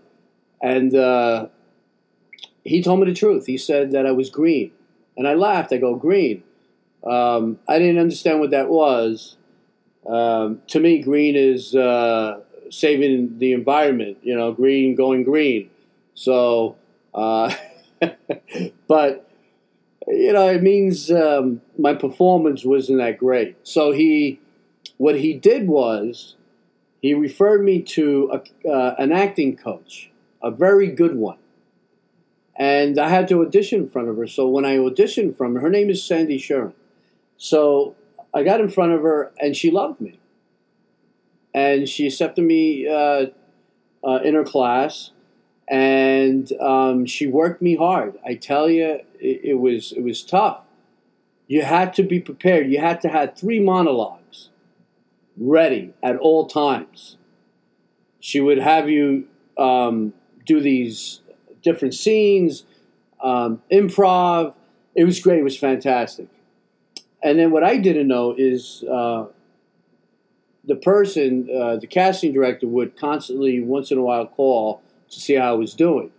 And 0.62 0.94
uh, 0.94 1.48
he 2.66 2.84
told 2.84 3.00
me 3.00 3.06
the 3.06 3.14
truth. 3.14 3.46
He 3.46 3.58
said 3.58 3.92
that 3.92 4.06
I 4.06 4.12
was 4.12 4.30
green, 4.30 4.72
and 5.16 5.26
I 5.26 5.36
laughed. 5.36 5.72
I 5.72 5.78
go 5.78 5.96
green. 5.96 6.44
Um, 7.10 7.60
I 7.70 7.80
didn't 7.80 8.00
understand 8.00 8.42
what 8.42 8.52
that 8.52 8.68
was. 8.68 9.38
Um, 10.06 10.62
to 10.68 10.82
me, 10.82 11.02
green 11.02 11.38
is 11.38 11.74
uh, 11.74 12.42
saving 12.70 13.40
the 13.40 13.54
environment. 13.54 14.18
You 14.24 14.36
know, 14.36 14.52
green 14.52 14.94
going 14.94 15.24
green. 15.24 15.70
So, 16.16 16.76
uh, 17.14 17.56
but 18.90 19.26
you 20.06 20.34
know, 20.34 20.50
it 20.50 20.62
means 20.62 21.10
um, 21.10 21.62
my 21.78 21.94
performance 21.94 22.66
wasn't 22.66 22.98
that 22.98 23.18
great. 23.18 23.56
So 23.64 23.94
he 23.94 24.42
what 25.00 25.16
he 25.16 25.34
did 25.34 25.68
was 25.68 26.36
he 27.02 27.14
referred 27.14 27.64
me 27.64 27.82
to 27.82 28.30
a, 28.34 28.70
uh, 28.70 28.96
an 29.00 29.14
acting 29.14 29.56
coach, 29.56 30.12
a 30.44 30.52
very 30.52 30.88
good 30.88 31.16
one. 31.16 31.38
And 32.58 33.00
I 33.00 33.08
had 33.08 33.30
to 33.30 33.42
audition 33.42 33.84
in 33.84 33.90
front 33.90 34.10
of 34.10 34.18
her. 34.18 34.28
So 34.28 34.50
when 34.50 34.66
I 34.66 34.76
auditioned 34.76 35.38
from 35.38 35.56
her, 35.56 35.62
her 35.62 35.70
name 35.70 35.90
is 35.90 36.04
Sande 36.04 36.32
Shurin. 36.32 36.74
So 37.38 37.96
I 38.34 38.44
got 38.44 38.60
in 38.60 38.68
front 38.68 38.92
of 38.92 39.02
her 39.02 39.32
and 39.40 39.56
she 39.56 39.72
loved 39.72 40.02
me. 40.02 40.20
And 41.54 41.88
she 41.88 42.06
accepted 42.06 42.44
me 42.44 42.86
uh, 42.86 43.28
uh, 44.06 44.20
in 44.26 44.36
her 44.36 44.44
class 44.44 45.12
and 45.70 46.52
um, 46.60 47.06
she 47.06 47.26
worked 47.26 47.62
me 47.62 47.78
hard. 47.78 48.20
I 48.26 48.36
tell 48.36 48.70
you, 48.70 49.00
it, 49.18 49.42
it, 49.46 49.60
was, 49.60 49.94
it 49.94 50.04
was 50.04 50.24
tough. 50.24 50.60
You 51.48 51.62
had 51.62 51.94
to 51.94 52.04
be 52.04 52.20
prepared. 52.20 52.70
You 52.70 52.82
had 52.82 53.00
to 53.02 53.08
have 53.08 53.38
three 53.38 53.62
monologues 53.62 54.19
ready 55.40 55.94
at 56.04 56.18
all 56.18 56.48
times. 56.48 57.18
She 58.20 58.42
would 58.42 58.60
have 58.60 58.90
you 58.90 59.28
um, 59.58 60.14
do 60.46 60.60
these 60.60 61.22
different 61.62 61.94
scenes, 61.94 62.66
um, 63.24 63.62
improv. 63.72 64.54
It 64.96 65.06
was 65.06 65.20
great. 65.20 65.40
It 65.40 65.44
was 65.44 65.58
fantastic. 65.58 66.28
And 67.24 67.40
then 67.40 67.52
what 67.52 67.64
I 67.64 67.78
didn't 67.78 68.08
know 68.08 68.34
is 68.38 68.84
uh, 68.84 69.26
the 70.64 70.76
person, 70.76 71.50
uh, 71.54 71.78
the 71.78 71.88
casting 71.88 72.34
director, 72.34 72.68
would 72.68 72.98
constantly, 72.98 73.60
once 73.62 73.92
in 73.92 73.98
a 73.98 74.02
while, 74.02 74.26
call 74.26 74.82
to 75.10 75.20
see 75.20 75.36
how 75.36 75.50
I 75.50 75.56
was 75.56 75.74
doing. 75.74 76.12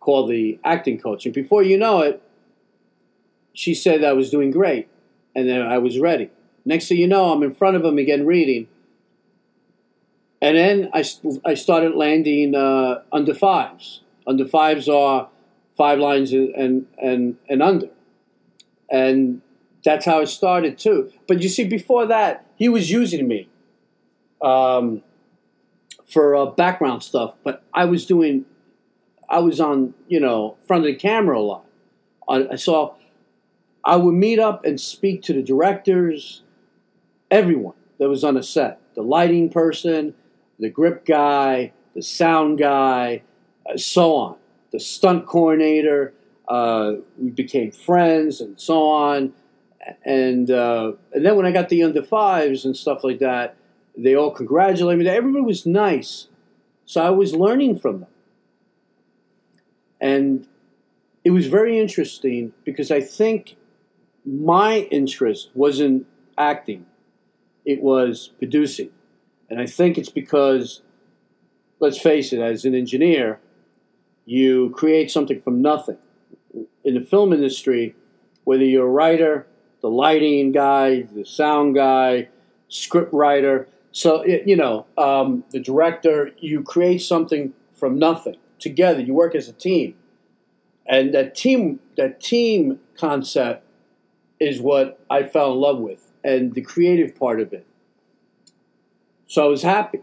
Call 0.00 0.26
the 0.26 0.58
acting 0.64 0.98
coach, 0.98 1.26
and 1.26 1.34
before 1.34 1.62
you 1.62 1.76
know 1.76 2.00
it, 2.00 2.22
she 3.52 3.74
said 3.74 4.02
I 4.02 4.14
was 4.14 4.30
doing 4.30 4.50
great, 4.50 4.88
and 5.34 5.48
then 5.48 5.60
I 5.60 5.78
was 5.78 5.98
ready. 5.98 6.30
Next 6.70 6.86
thing 6.86 6.98
you 6.98 7.08
know, 7.08 7.32
I'm 7.32 7.42
in 7.42 7.52
front 7.52 7.74
of 7.74 7.84
him 7.84 7.98
again 7.98 8.24
reading. 8.24 8.68
And 10.40 10.56
then 10.56 10.88
I, 10.94 11.04
I 11.44 11.54
started 11.54 11.96
landing 11.96 12.54
uh, 12.54 13.02
under 13.10 13.34
fives. 13.34 14.02
Under 14.24 14.46
fives 14.46 14.88
are 14.88 15.28
five 15.76 15.98
lines 15.98 16.32
and, 16.32 16.86
and, 16.96 17.36
and 17.48 17.60
under. 17.60 17.88
And 18.88 19.42
that's 19.84 20.06
how 20.06 20.20
it 20.20 20.28
started 20.28 20.78
too. 20.78 21.10
But 21.26 21.42
you 21.42 21.48
see, 21.48 21.64
before 21.64 22.06
that, 22.06 22.46
he 22.54 22.68
was 22.68 22.88
using 22.88 23.26
me 23.26 23.48
um, 24.40 25.02
for 26.06 26.36
uh, 26.36 26.46
background 26.46 27.02
stuff. 27.02 27.34
But 27.42 27.64
I 27.74 27.84
was 27.86 28.06
doing, 28.06 28.44
I 29.28 29.40
was 29.40 29.58
on, 29.58 29.94
you 30.06 30.20
know, 30.20 30.56
front 30.68 30.84
of 30.84 30.86
the 30.86 30.94
camera 30.94 31.36
a 31.36 31.42
lot. 31.42 31.64
I, 32.28 32.54
saw, 32.54 32.94
I 33.84 33.96
would 33.96 34.14
meet 34.14 34.38
up 34.38 34.64
and 34.64 34.80
speak 34.80 35.22
to 35.22 35.32
the 35.32 35.42
directors, 35.42 36.44
everyone 37.30 37.74
that 37.98 38.08
was 38.08 38.24
on 38.24 38.34
the 38.34 38.42
set 38.42 38.80
the 38.94 39.02
lighting 39.02 39.48
person, 39.48 40.14
the 40.58 40.68
grip 40.68 41.04
guy, 41.06 41.72
the 41.94 42.02
sound 42.02 42.58
guy, 42.58 43.22
uh, 43.68 43.76
so 43.76 44.14
on, 44.14 44.36
the 44.72 44.80
stunt 44.80 45.26
coordinator. 45.26 46.12
Uh, 46.48 46.94
we 47.16 47.30
became 47.30 47.70
friends 47.70 48.40
and 48.40 48.60
so 48.60 48.88
on. 48.88 49.32
And, 50.04 50.50
uh, 50.50 50.92
and 51.12 51.24
then 51.24 51.36
when 51.36 51.46
I 51.46 51.52
got 51.52 51.68
the 51.68 51.82
under 51.82 52.02
fives 52.02 52.64
and 52.64 52.76
stuff 52.76 53.04
like 53.04 53.20
that, 53.20 53.56
they 53.96 54.14
all 54.14 54.32
congratulated 54.32 55.04
me. 55.04 55.08
Everybody 55.08 55.44
was 55.44 55.64
nice. 55.64 56.26
So 56.84 57.02
I 57.02 57.10
was 57.10 57.34
learning 57.34 57.78
from 57.78 58.00
them. 58.00 58.10
And 60.00 60.46
it 61.24 61.30
was 61.30 61.46
very 61.46 61.78
interesting 61.78 62.52
because 62.64 62.90
I 62.90 63.00
think 63.00 63.56
my 64.24 64.78
interest 64.90 65.50
was 65.54 65.80
in 65.80 66.06
acting 66.36 66.86
it 67.70 67.82
was 67.82 68.32
producing. 68.38 68.90
And 69.48 69.60
I 69.60 69.66
think 69.66 69.98
it's 69.98 70.10
because, 70.10 70.82
let's 71.80 72.00
face 72.00 72.32
it, 72.32 72.40
as 72.40 72.64
an 72.64 72.74
engineer, 72.74 73.40
you 74.24 74.70
create 74.70 75.10
something 75.10 75.40
from 75.40 75.60
nothing. 75.60 75.98
In 76.84 76.94
the 76.94 77.00
film 77.00 77.32
industry, 77.32 77.94
whether 78.44 78.64
you're 78.64 78.86
a 78.86 78.90
writer, 78.90 79.46
the 79.80 79.90
lighting 79.90 80.52
guy, 80.52 81.02
the 81.02 81.24
sound 81.24 81.74
guy, 81.74 82.28
script 82.68 83.12
writer, 83.12 83.68
so 83.92 84.24
you 84.24 84.56
know 84.56 84.86
um, 84.96 85.44
the 85.50 85.60
director, 85.60 86.30
you 86.38 86.62
create 86.62 87.02
something 87.02 87.52
from 87.72 87.98
nothing 87.98 88.36
together. 88.58 89.00
You 89.00 89.14
work 89.14 89.34
as 89.34 89.48
a 89.48 89.52
team, 89.52 89.94
and 90.86 91.12
that 91.14 91.34
team 91.34 91.80
that 91.96 92.20
team 92.20 92.78
concept 92.96 93.66
is 94.38 94.60
what 94.60 95.00
I 95.10 95.24
fell 95.24 95.52
in 95.52 95.58
love 95.58 95.78
with, 95.78 96.09
and 96.22 96.54
the 96.54 96.62
creative 96.62 97.16
part 97.16 97.40
of 97.40 97.52
it. 97.52 97.66
So 99.26 99.44
I 99.44 99.48
was 99.48 99.62
happy. 99.62 100.00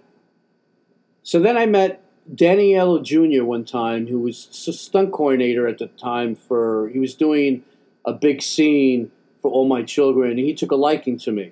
So 1.23 1.39
then 1.39 1.57
I 1.57 1.65
met 1.65 2.03
Danny 2.33 2.73
Aiello 2.73 3.03
Jr. 3.03 3.43
one 3.43 3.65
time, 3.65 4.07
who 4.07 4.19
was 4.19 4.47
stunt 4.51 5.11
coordinator 5.11 5.67
at 5.67 5.77
the 5.77 5.87
time 5.87 6.35
for, 6.35 6.89
he 6.89 6.99
was 6.99 7.13
doing 7.13 7.63
a 8.05 8.13
big 8.13 8.41
scene 8.41 9.11
for 9.41 9.51
All 9.51 9.67
My 9.67 9.83
Children, 9.83 10.31
and 10.31 10.39
he 10.39 10.53
took 10.53 10.71
a 10.71 10.75
liking 10.75 11.17
to 11.19 11.31
me. 11.31 11.51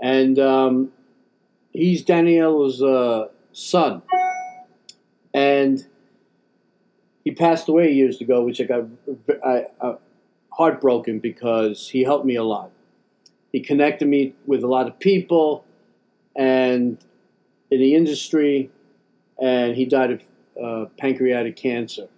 And 0.00 0.38
um, 0.38 0.92
he's 1.72 2.02
Danny 2.02 2.34
Aiello's 2.34 2.82
uh, 2.82 3.28
son. 3.52 4.02
And 5.32 5.86
he 7.24 7.30
passed 7.32 7.68
away 7.68 7.92
years 7.92 8.20
ago, 8.20 8.42
which 8.42 8.60
I 8.60 8.64
got 8.64 8.84
I, 9.44 9.66
uh, 9.80 9.96
heartbroken 10.52 11.18
because 11.18 11.88
he 11.88 12.02
helped 12.02 12.24
me 12.24 12.36
a 12.36 12.44
lot. 12.44 12.70
He 13.56 13.62
connected 13.62 14.06
me 14.06 14.34
with 14.46 14.62
a 14.62 14.66
lot 14.66 14.86
of 14.86 14.98
people 14.98 15.64
and 16.36 16.98
in 17.70 17.80
the 17.80 17.94
industry 17.94 18.70
and 19.40 19.74
he 19.74 19.86
died 19.86 20.10
of 20.10 20.22
uh, 20.62 20.90
pancreatic 20.98 21.56
cancer, 21.56 22.08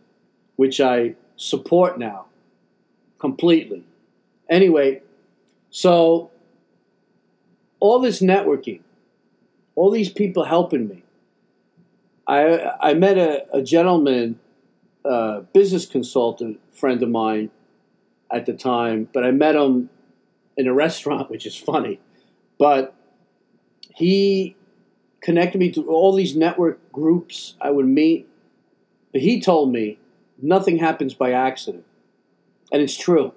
which 0.57 0.80
I 0.80 1.14
support 1.37 1.97
now 1.97 2.26
completely. 3.21 3.85
Anyway, 4.50 5.02
so 5.71 6.33
all 7.78 8.00
this 8.00 8.21
networking, 8.21 8.80
all 9.76 9.92
these 9.92 10.11
people 10.11 10.42
helping 10.42 10.88
me. 10.88 11.04
I 12.26 12.73
I 12.80 12.95
met 12.95 13.16
a, 13.16 13.47
a 13.52 13.62
gentleman, 13.62 14.40
uh, 15.04 15.42
business 15.54 15.87
consultant 15.87 16.59
friend 16.73 17.00
of 17.00 17.11
mine 17.11 17.52
at 18.28 18.45
the 18.47 18.54
time, 18.54 19.09
but 19.12 19.23
I 19.23 19.30
met 19.30 19.54
him 19.54 19.90
in 20.59 20.67
a 20.67 20.75
restaurant, 20.75 21.31
which 21.31 21.47
is 21.47 21.57
funny. 21.57 22.00
But 22.59 22.95
he 23.95 24.57
connected 25.23 25.59
me 25.59 25.71
to 25.73 25.88
all 25.88 26.12
these 26.15 26.37
network 26.37 26.93
groups 26.93 27.55
I 27.61 27.71
would 27.71 27.87
meet. 27.87 28.29
But 29.12 29.23
he 29.23 29.41
told 29.41 29.73
me 29.73 29.99
nothing 30.43 30.79
happens 30.79 31.15
by 31.15 31.33
accident. 31.33 31.85
And 32.73 32.83
it's 32.83 32.97
true. 32.97 33.33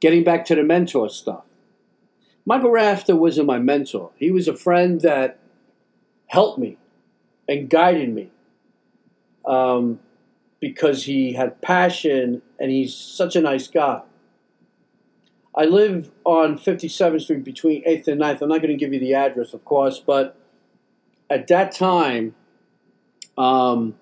Getting 0.00 0.22
back 0.22 0.44
to 0.46 0.54
the 0.54 0.62
mentor 0.62 1.08
stuff. 1.08 1.44
Michael 2.44 2.70
Rafter 2.70 3.16
wasn't 3.16 3.46
my 3.46 3.58
mentor. 3.58 4.10
He 4.16 4.30
was 4.30 4.48
a 4.48 4.56
friend 4.56 5.00
that 5.00 5.38
helped 6.26 6.58
me 6.58 6.76
and 7.48 7.70
guided 7.70 8.12
me 8.12 8.30
um, 9.46 10.00
because 10.60 11.04
he 11.04 11.34
had 11.34 11.62
passion 11.62 12.42
and 12.58 12.70
he's 12.70 12.94
such 12.94 13.36
a 13.36 13.40
nice 13.40 13.68
guy. 13.68 14.02
I 15.54 15.64
live 15.66 16.10
on 16.24 16.58
57th 16.58 17.22
Street 17.22 17.44
between 17.44 17.84
8th 17.84 18.08
and 18.08 18.20
9th. 18.20 18.40
I'm 18.40 18.48
not 18.48 18.62
going 18.62 18.68
to 18.68 18.76
give 18.76 18.92
you 18.92 19.00
the 19.00 19.14
address, 19.14 19.52
of 19.52 19.64
course, 19.64 19.98
but 19.98 20.36
at 21.28 21.46
that 21.48 21.72
time, 21.72 22.34
um, 23.36 23.94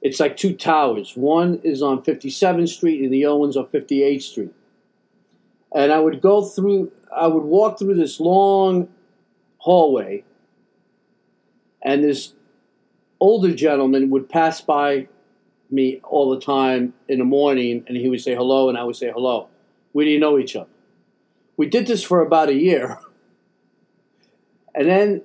it's 0.00 0.18
like 0.18 0.36
two 0.36 0.54
towers. 0.54 1.14
One 1.14 1.60
is 1.62 1.82
on 1.82 2.02
57th 2.02 2.68
Street 2.68 3.02
and 3.02 3.12
the 3.12 3.26
other 3.26 3.36
one's 3.36 3.56
on 3.56 3.66
58th 3.66 4.22
Street. 4.22 4.54
And 5.74 5.92
I 5.92 6.00
would 6.00 6.22
go 6.22 6.42
through, 6.42 6.90
I 7.14 7.26
would 7.26 7.44
walk 7.44 7.78
through 7.78 7.94
this 7.94 8.18
long 8.18 8.88
hallway, 9.58 10.24
and 11.82 12.02
this 12.02 12.32
older 13.20 13.54
gentleman 13.54 14.10
would 14.10 14.28
pass 14.28 14.60
by 14.60 15.06
me 15.70 16.00
all 16.02 16.30
the 16.30 16.40
time 16.40 16.94
in 17.08 17.18
the 17.18 17.24
morning, 17.24 17.84
and 17.86 17.96
he 17.96 18.08
would 18.08 18.20
say 18.20 18.34
hello, 18.34 18.68
and 18.68 18.76
I 18.76 18.84
would 18.84 18.96
say 18.96 19.10
hello. 19.10 19.48
We 19.92 20.04
didn't 20.04 20.20
know 20.20 20.38
each 20.38 20.56
other. 20.56 20.70
We 21.56 21.66
did 21.66 21.86
this 21.86 22.02
for 22.02 22.20
about 22.20 22.48
a 22.48 22.54
year. 22.54 22.98
And 24.72 24.88
then 24.88 25.22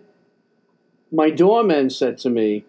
my 1.12 1.30
doorman 1.30 1.91
said 1.91 2.17
to 2.19 2.32
me, 2.32 2.65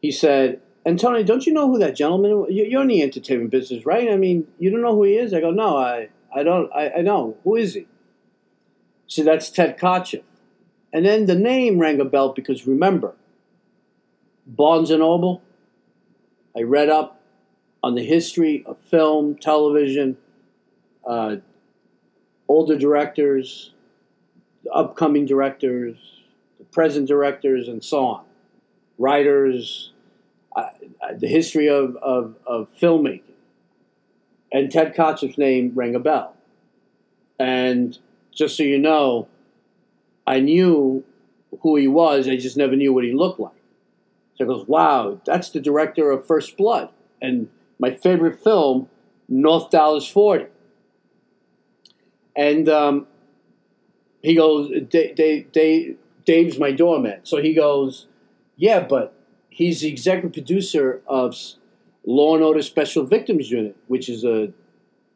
he 0.00 0.10
said, 0.10 0.62
Antonio, 0.86 1.22
don't 1.22 1.46
you 1.46 1.52
know 1.52 1.68
who 1.68 1.78
that 1.78 1.96
gentleman? 1.96 2.46
You're 2.50 2.82
in 2.82 2.88
the 2.88 3.02
entertainment 3.02 3.50
business, 3.50 3.86
right? 3.86 4.10
I 4.10 4.16
mean, 4.16 4.46
you 4.58 4.70
don't 4.70 4.82
know 4.82 4.94
who 4.94 5.04
he 5.04 5.16
is? 5.16 5.32
I 5.32 5.40
go, 5.40 5.50
no, 5.50 5.76
I, 5.76 6.08
I 6.34 6.42
don't, 6.42 6.70
I, 6.74 6.90
I 6.90 7.00
know. 7.02 7.36
Who 7.44 7.56
is 7.56 7.74
he? 7.74 7.86
Said, 9.06 9.26
that's 9.26 9.50
Ted 9.50 9.78
Kotcheff. 9.78 10.22
And 10.92 11.04
then 11.04 11.26
the 11.26 11.34
name 11.34 11.78
rang 11.78 12.00
a 12.00 12.04
bell 12.04 12.32
because 12.32 12.66
remember, 12.66 13.14
Barnes 14.46 14.90
& 14.90 14.92
Noble, 14.92 15.42
I 16.56 16.62
read 16.62 16.88
up 16.88 17.20
on 17.84 17.94
the 17.94 18.02
history 18.02 18.64
of 18.64 18.78
film, 18.78 19.36
television, 19.36 20.16
uh, 21.06 21.36
older 22.48 22.78
directors, 22.78 23.74
upcoming 24.74 25.26
directors, 25.26 25.98
the 26.58 26.64
present 26.64 27.06
directors, 27.06 27.68
and 27.68 27.84
so 27.84 28.06
on, 28.06 28.24
writers, 28.96 29.92
uh, 30.56 30.70
uh, 31.02 31.12
the 31.18 31.28
history 31.28 31.68
of, 31.68 31.94
of, 31.96 32.36
of 32.46 32.68
filmmaking. 32.80 33.20
And 34.50 34.70
Ted 34.72 34.94
Kotcheff's 34.94 35.36
name 35.36 35.72
rang 35.74 35.94
a 35.94 36.00
bell. 36.00 36.34
And 37.38 37.98
just 38.32 38.56
so 38.56 38.62
you 38.62 38.78
know, 38.78 39.28
I 40.26 40.40
knew 40.40 41.04
who 41.60 41.76
he 41.76 41.86
was, 41.86 42.26
I 42.28 42.38
just 42.38 42.56
never 42.56 42.76
knew 42.76 42.94
what 42.94 43.04
he 43.04 43.12
looked 43.12 43.40
like. 43.40 43.52
So 44.36 44.44
I 44.44 44.48
goes, 44.48 44.66
wow, 44.66 45.20
that's 45.26 45.50
the 45.50 45.60
director 45.60 46.10
of 46.10 46.26
First 46.26 46.56
Blood. 46.56 46.88
And 47.20 47.50
my 47.78 47.92
favorite 47.92 48.42
film, 48.42 48.88
North 49.28 49.70
Dallas 49.70 50.06
40. 50.06 50.46
And 52.36 52.68
um, 52.68 53.06
he 54.22 54.34
goes, 54.34 54.70
Dave, 54.88 55.52
Dave, 55.52 55.98
Dave's 56.24 56.58
my 56.58 56.72
doorman. 56.72 57.20
So 57.24 57.40
he 57.40 57.54
goes, 57.54 58.06
yeah, 58.56 58.80
but 58.80 59.14
he's 59.48 59.80
the 59.80 59.88
executive 59.88 60.32
producer 60.32 61.02
of 61.06 61.36
Law 62.06 62.34
and 62.34 62.44
Order 62.44 62.62
Special 62.62 63.04
Victims 63.04 63.50
Unit, 63.50 63.76
which 63.86 64.08
is 64.08 64.24
a 64.24 64.52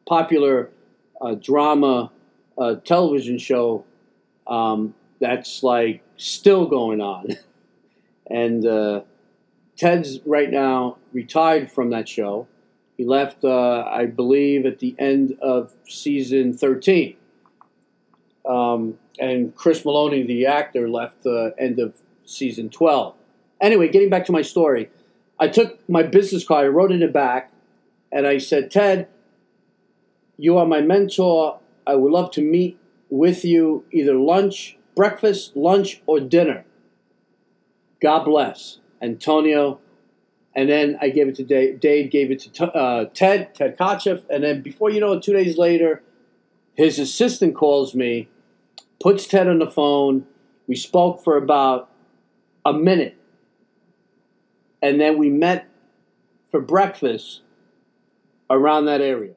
popular 0.07 0.69
uh, 1.21 1.35
drama 1.35 2.11
uh, 2.57 2.75
television 2.75 3.37
show 3.37 3.85
um, 4.47 4.93
that's 5.19 5.63
like 5.63 6.03
still 6.17 6.65
going 6.65 7.01
on. 7.01 7.37
and 8.29 8.65
uh, 8.65 9.01
Ted's 9.77 10.19
right 10.25 10.49
now 10.49 10.97
retired 11.13 11.71
from 11.71 11.89
that 11.91 12.07
show. 12.07 12.47
He 12.97 13.05
left, 13.05 13.43
uh, 13.43 13.83
I 13.87 14.05
believe, 14.05 14.65
at 14.65 14.79
the 14.79 14.95
end 14.99 15.37
of 15.41 15.73
season 15.87 16.53
13. 16.53 17.15
Um, 18.45 18.97
and 19.19 19.55
Chris 19.55 19.83
Meloni, 19.83 20.25
the 20.25 20.45
actor, 20.45 20.89
left 20.89 21.23
the 21.23 21.53
end 21.57 21.79
of 21.79 21.93
season 22.25 22.69
12. 22.69 23.15
Anyway, 23.61 23.89
getting 23.89 24.09
back 24.09 24.25
to 24.25 24.31
my 24.31 24.41
story, 24.41 24.89
I 25.39 25.47
took 25.47 25.79
my 25.89 26.03
business 26.03 26.45
card, 26.45 26.65
I 26.65 26.69
wrote 26.69 26.91
it 26.91 27.13
back, 27.13 27.51
and 28.11 28.27
I 28.27 28.37
said, 28.37 28.71
Ted, 28.71 29.07
you 30.37 30.57
are 30.57 30.65
my 30.65 30.81
mentor. 30.81 31.59
I 31.85 31.95
would 31.95 32.11
love 32.11 32.31
to 32.31 32.41
meet 32.41 32.79
with 33.09 33.43
you 33.43 33.85
either 33.91 34.15
lunch, 34.15 34.77
breakfast, 34.95 35.55
lunch, 35.55 36.01
or 36.05 36.19
dinner. 36.19 36.65
God 38.01 38.23
bless. 38.25 38.79
Antonio 39.01 39.79
and 40.55 40.69
then 40.69 40.97
I 41.01 41.09
gave 41.09 41.27
it 41.27 41.35
to 41.35 41.43
Dave. 41.43 41.79
Dave 41.79 42.11
gave 42.11 42.31
it 42.31 42.39
to 42.39 42.65
uh, 42.65 43.05
Ted, 43.13 43.53
Ted 43.53 43.77
Kotcheff. 43.77 44.23
And 44.29 44.43
then 44.43 44.61
before 44.61 44.89
you 44.89 44.99
know 44.99 45.13
it, 45.13 45.23
two 45.23 45.33
days 45.33 45.57
later, 45.57 46.01
his 46.73 46.97
assistant 46.97 47.55
calls 47.55 47.93
me, 47.93 48.29
puts 48.99 49.27
Ted 49.27 49.47
on 49.47 49.59
the 49.59 49.69
phone. 49.69 50.25
We 50.67 50.75
spoke 50.75 51.23
for 51.23 51.37
about 51.37 51.89
a 52.65 52.73
minute. 52.73 53.15
And 54.81 54.99
then 54.99 55.17
we 55.17 55.29
met 55.29 55.67
for 56.49 56.61
breakfast 56.61 57.41
around 58.49 58.85
that 58.85 59.01
area. 59.01 59.33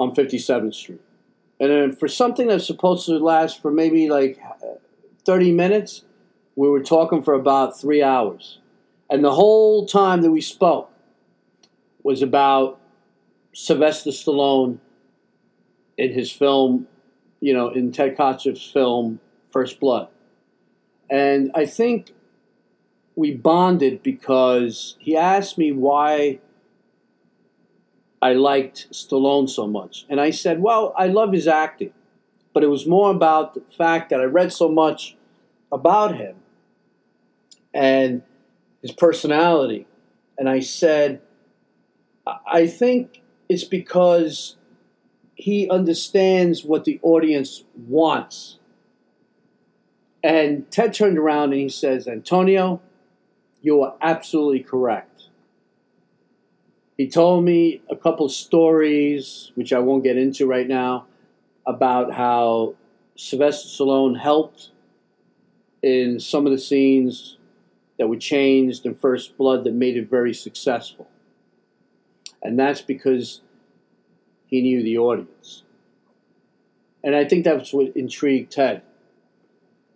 On 0.00 0.14
57th 0.14 0.74
Street. 0.74 1.00
And 1.60 1.70
then 1.70 1.92
for 1.92 2.08
something 2.08 2.48
that's 2.48 2.66
supposed 2.66 3.04
to 3.06 3.18
last 3.18 3.60
for 3.60 3.70
maybe 3.70 4.08
like 4.08 4.40
30 5.26 5.52
minutes, 5.52 6.04
we 6.56 6.68
were 6.68 6.82
talking 6.82 7.22
for 7.22 7.34
about 7.34 7.78
three 7.78 8.02
hours. 8.02 8.58
And 9.10 9.22
the 9.22 9.32
whole 9.32 9.86
time 9.86 10.22
that 10.22 10.30
we 10.30 10.40
spoke 10.40 10.90
was 12.02 12.22
about 12.22 12.80
Sylvester 13.52 14.10
Stallone 14.10 14.78
in 15.98 16.12
his 16.14 16.32
film, 16.32 16.88
you 17.40 17.52
know, 17.52 17.68
in 17.68 17.92
Ted 17.92 18.16
Kotcheff's 18.16 18.70
film 18.70 19.20
First 19.50 19.80
Blood. 19.80 20.08
And 21.10 21.50
I 21.54 21.66
think 21.66 22.14
we 23.16 23.32
bonded 23.32 24.02
because 24.02 24.96
he 24.98 25.14
asked 25.14 25.58
me 25.58 25.72
why 25.72 26.38
I 28.22 28.34
liked 28.34 28.88
Stallone 28.92 29.48
so 29.48 29.66
much. 29.66 30.04
And 30.08 30.20
I 30.20 30.30
said, 30.30 30.60
well, 30.60 30.94
I 30.96 31.06
love 31.06 31.32
his 31.32 31.48
acting. 31.48 31.92
But 32.52 32.64
it 32.64 32.68
was 32.68 32.86
more 32.86 33.10
about 33.10 33.54
the 33.54 33.62
fact 33.76 34.10
that 34.10 34.20
I 34.20 34.24
read 34.24 34.52
so 34.52 34.68
much 34.68 35.16
about 35.72 36.16
him 36.16 36.36
and 37.72 38.22
his 38.82 38.92
personality. 38.92 39.86
And 40.36 40.48
I 40.48 40.60
said, 40.60 41.22
I 42.26 42.66
think 42.66 43.22
it's 43.48 43.64
because 43.64 44.56
he 45.34 45.68
understands 45.70 46.64
what 46.64 46.84
the 46.84 47.00
audience 47.02 47.64
wants. 47.88 48.58
And 50.22 50.70
Ted 50.70 50.92
turned 50.92 51.18
around 51.18 51.52
and 51.52 51.60
he 51.62 51.68
says, 51.68 52.06
Antonio, 52.06 52.80
you 53.62 53.82
are 53.82 53.94
absolutely 54.00 54.60
correct. 54.60 55.09
He 57.00 57.08
told 57.08 57.46
me 57.46 57.80
a 57.88 57.96
couple 57.96 58.28
stories, 58.28 59.52
which 59.54 59.72
I 59.72 59.78
won't 59.78 60.04
get 60.04 60.18
into 60.18 60.44
right 60.46 60.68
now, 60.68 61.06
about 61.66 62.12
how 62.12 62.74
Sylvester 63.16 63.68
Stallone 63.68 64.20
helped 64.20 64.68
in 65.82 66.20
some 66.20 66.44
of 66.44 66.52
the 66.52 66.58
scenes 66.58 67.38
that 67.98 68.08
were 68.08 68.18
changed 68.18 68.84
in 68.84 68.94
First 68.94 69.38
Blood 69.38 69.64
that 69.64 69.72
made 69.72 69.96
it 69.96 70.10
very 70.10 70.34
successful. 70.34 71.08
And 72.42 72.58
that's 72.58 72.82
because 72.82 73.40
he 74.44 74.60
knew 74.60 74.82
the 74.82 74.98
audience. 74.98 75.62
And 77.02 77.16
I 77.16 77.24
think 77.24 77.44
that's 77.46 77.72
what 77.72 77.96
intrigued 77.96 78.52
Ted. 78.52 78.82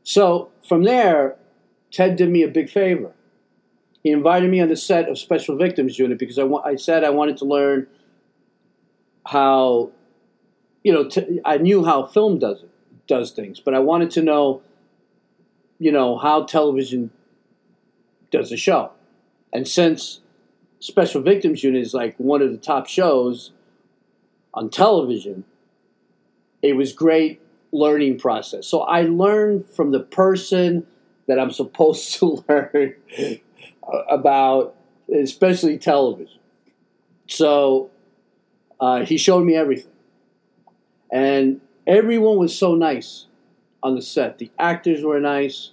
So 0.04 0.52
from 0.66 0.84
there, 0.84 1.36
Ted 1.90 2.16
did 2.16 2.30
me 2.30 2.42
a 2.42 2.48
big 2.48 2.70
favor. 2.70 3.12
He 4.04 4.10
invited 4.10 4.50
me 4.50 4.60
on 4.60 4.68
the 4.68 4.76
set 4.76 5.08
of 5.08 5.18
Special 5.18 5.56
Victims 5.56 5.98
Unit 5.98 6.18
because 6.18 6.38
I, 6.38 6.44
I 6.44 6.76
said 6.76 7.04
I 7.04 7.10
wanted 7.10 7.38
to 7.38 7.46
learn 7.46 7.86
how, 9.26 9.92
you 10.82 10.92
know, 10.92 11.08
t- 11.08 11.40
I 11.42 11.56
knew 11.56 11.86
how 11.86 12.04
film 12.04 12.38
does 12.38 12.62
it, 12.62 12.68
does 13.08 13.30
things, 13.30 13.60
but 13.60 13.74
I 13.74 13.78
wanted 13.78 14.10
to 14.12 14.22
know, 14.22 14.60
you 15.78 15.90
know, 15.90 16.18
how 16.18 16.44
television 16.44 17.10
does 18.30 18.52
a 18.52 18.58
show. 18.58 18.92
And 19.54 19.66
since 19.66 20.20
Special 20.80 21.22
Victims 21.22 21.64
Unit 21.64 21.80
is 21.80 21.94
like 21.94 22.14
one 22.18 22.42
of 22.42 22.52
the 22.52 22.58
top 22.58 22.86
shows 22.86 23.52
on 24.52 24.68
television, 24.68 25.44
it 26.60 26.76
was 26.76 26.92
great 26.92 27.40
learning 27.72 28.18
process. 28.18 28.66
So 28.66 28.82
I 28.82 29.02
learned 29.02 29.64
from 29.64 29.92
the 29.92 30.00
person 30.00 30.86
that 31.26 31.38
I'm 31.38 31.50
supposed 31.50 32.12
to 32.18 32.44
learn 32.46 32.96
about, 34.08 34.74
especially 35.12 35.78
television. 35.78 36.40
So 37.26 37.90
uh, 38.80 39.04
he 39.04 39.16
showed 39.16 39.44
me 39.44 39.54
everything. 39.54 39.92
And 41.12 41.60
everyone 41.86 42.38
was 42.38 42.56
so 42.58 42.74
nice 42.74 43.26
on 43.82 43.94
the 43.94 44.02
set. 44.02 44.38
The 44.38 44.50
actors 44.58 45.04
were 45.04 45.20
nice. 45.20 45.70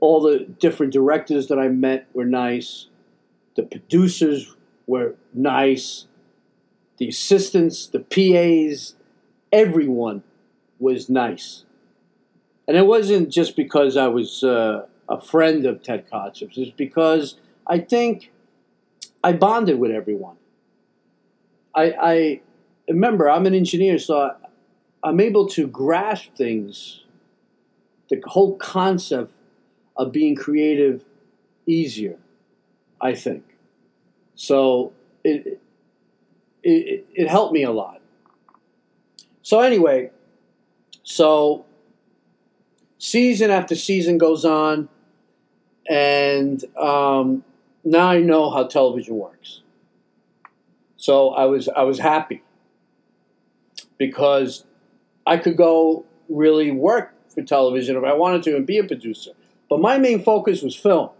All 0.00 0.20
the 0.20 0.46
different 0.58 0.92
directors 0.92 1.48
that 1.48 1.58
I 1.58 1.68
met 1.68 2.06
were 2.14 2.24
nice. 2.24 2.86
The 3.56 3.64
producers 3.64 4.54
were 4.86 5.16
nice. 5.34 6.06
The 6.98 7.08
assistants, 7.08 7.86
the 7.86 8.00
PAs, 8.00 8.94
everyone 9.52 10.22
was 10.78 11.08
nice. 11.08 11.64
And 12.68 12.76
it 12.76 12.86
wasn't 12.86 13.30
just 13.30 13.56
because 13.56 13.96
I 13.96 14.06
was 14.06 14.44
uh, 14.44 14.86
a 15.10 15.20
friend 15.20 15.66
of 15.66 15.82
Ted 15.82 16.08
Kotcheff's, 16.10 16.56
is 16.56 16.70
because 16.70 17.36
I 17.66 17.80
think 17.80 18.30
I 19.22 19.32
bonded 19.32 19.78
with 19.78 19.90
everyone. 19.90 20.36
I, 21.74 21.94
I 22.00 22.40
remember 22.88 23.28
I'm 23.28 23.44
an 23.46 23.54
engineer, 23.54 23.98
so 23.98 24.32
I, 25.04 25.08
am 25.08 25.20
able 25.20 25.48
to 25.48 25.66
grasp 25.66 26.34
things, 26.36 27.04
the 28.08 28.22
whole 28.26 28.56
concept 28.56 29.34
of 29.96 30.12
being 30.12 30.36
creative 30.36 31.04
easier, 31.66 32.16
I 33.00 33.14
think. 33.14 33.44
So 34.36 34.92
it, 35.24 35.60
it, 36.62 37.06
it 37.12 37.28
helped 37.28 37.52
me 37.52 37.64
a 37.64 37.72
lot. 37.72 38.00
So 39.42 39.60
anyway, 39.60 40.10
so 41.02 41.66
season 42.98 43.50
after 43.50 43.74
season 43.74 44.18
goes 44.18 44.44
on, 44.44 44.88
and 45.90 46.64
um, 46.76 47.44
now 47.82 48.08
I 48.08 48.20
know 48.20 48.48
how 48.48 48.68
television 48.68 49.16
works. 49.16 49.60
So 50.96 51.30
I 51.30 51.46
was 51.46 51.68
I 51.68 51.82
was 51.82 51.98
happy 51.98 52.42
because 53.98 54.64
I 55.26 55.36
could 55.36 55.56
go 55.56 56.06
really 56.28 56.70
work 56.70 57.12
for 57.28 57.42
television 57.42 57.96
if 57.96 58.04
I 58.04 58.14
wanted 58.14 58.44
to 58.44 58.56
and 58.56 58.64
be 58.64 58.78
a 58.78 58.84
producer. 58.84 59.32
But 59.68 59.80
my 59.80 59.98
main 59.98 60.22
focus 60.22 60.62
was 60.62 60.76
film. 60.76 61.10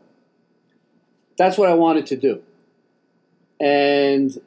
That's 1.37 1.59
what 1.59 1.69
I 1.69 1.75
wanted 1.75 2.07
to 2.07 2.17
do. 2.17 2.43
And 3.61 4.41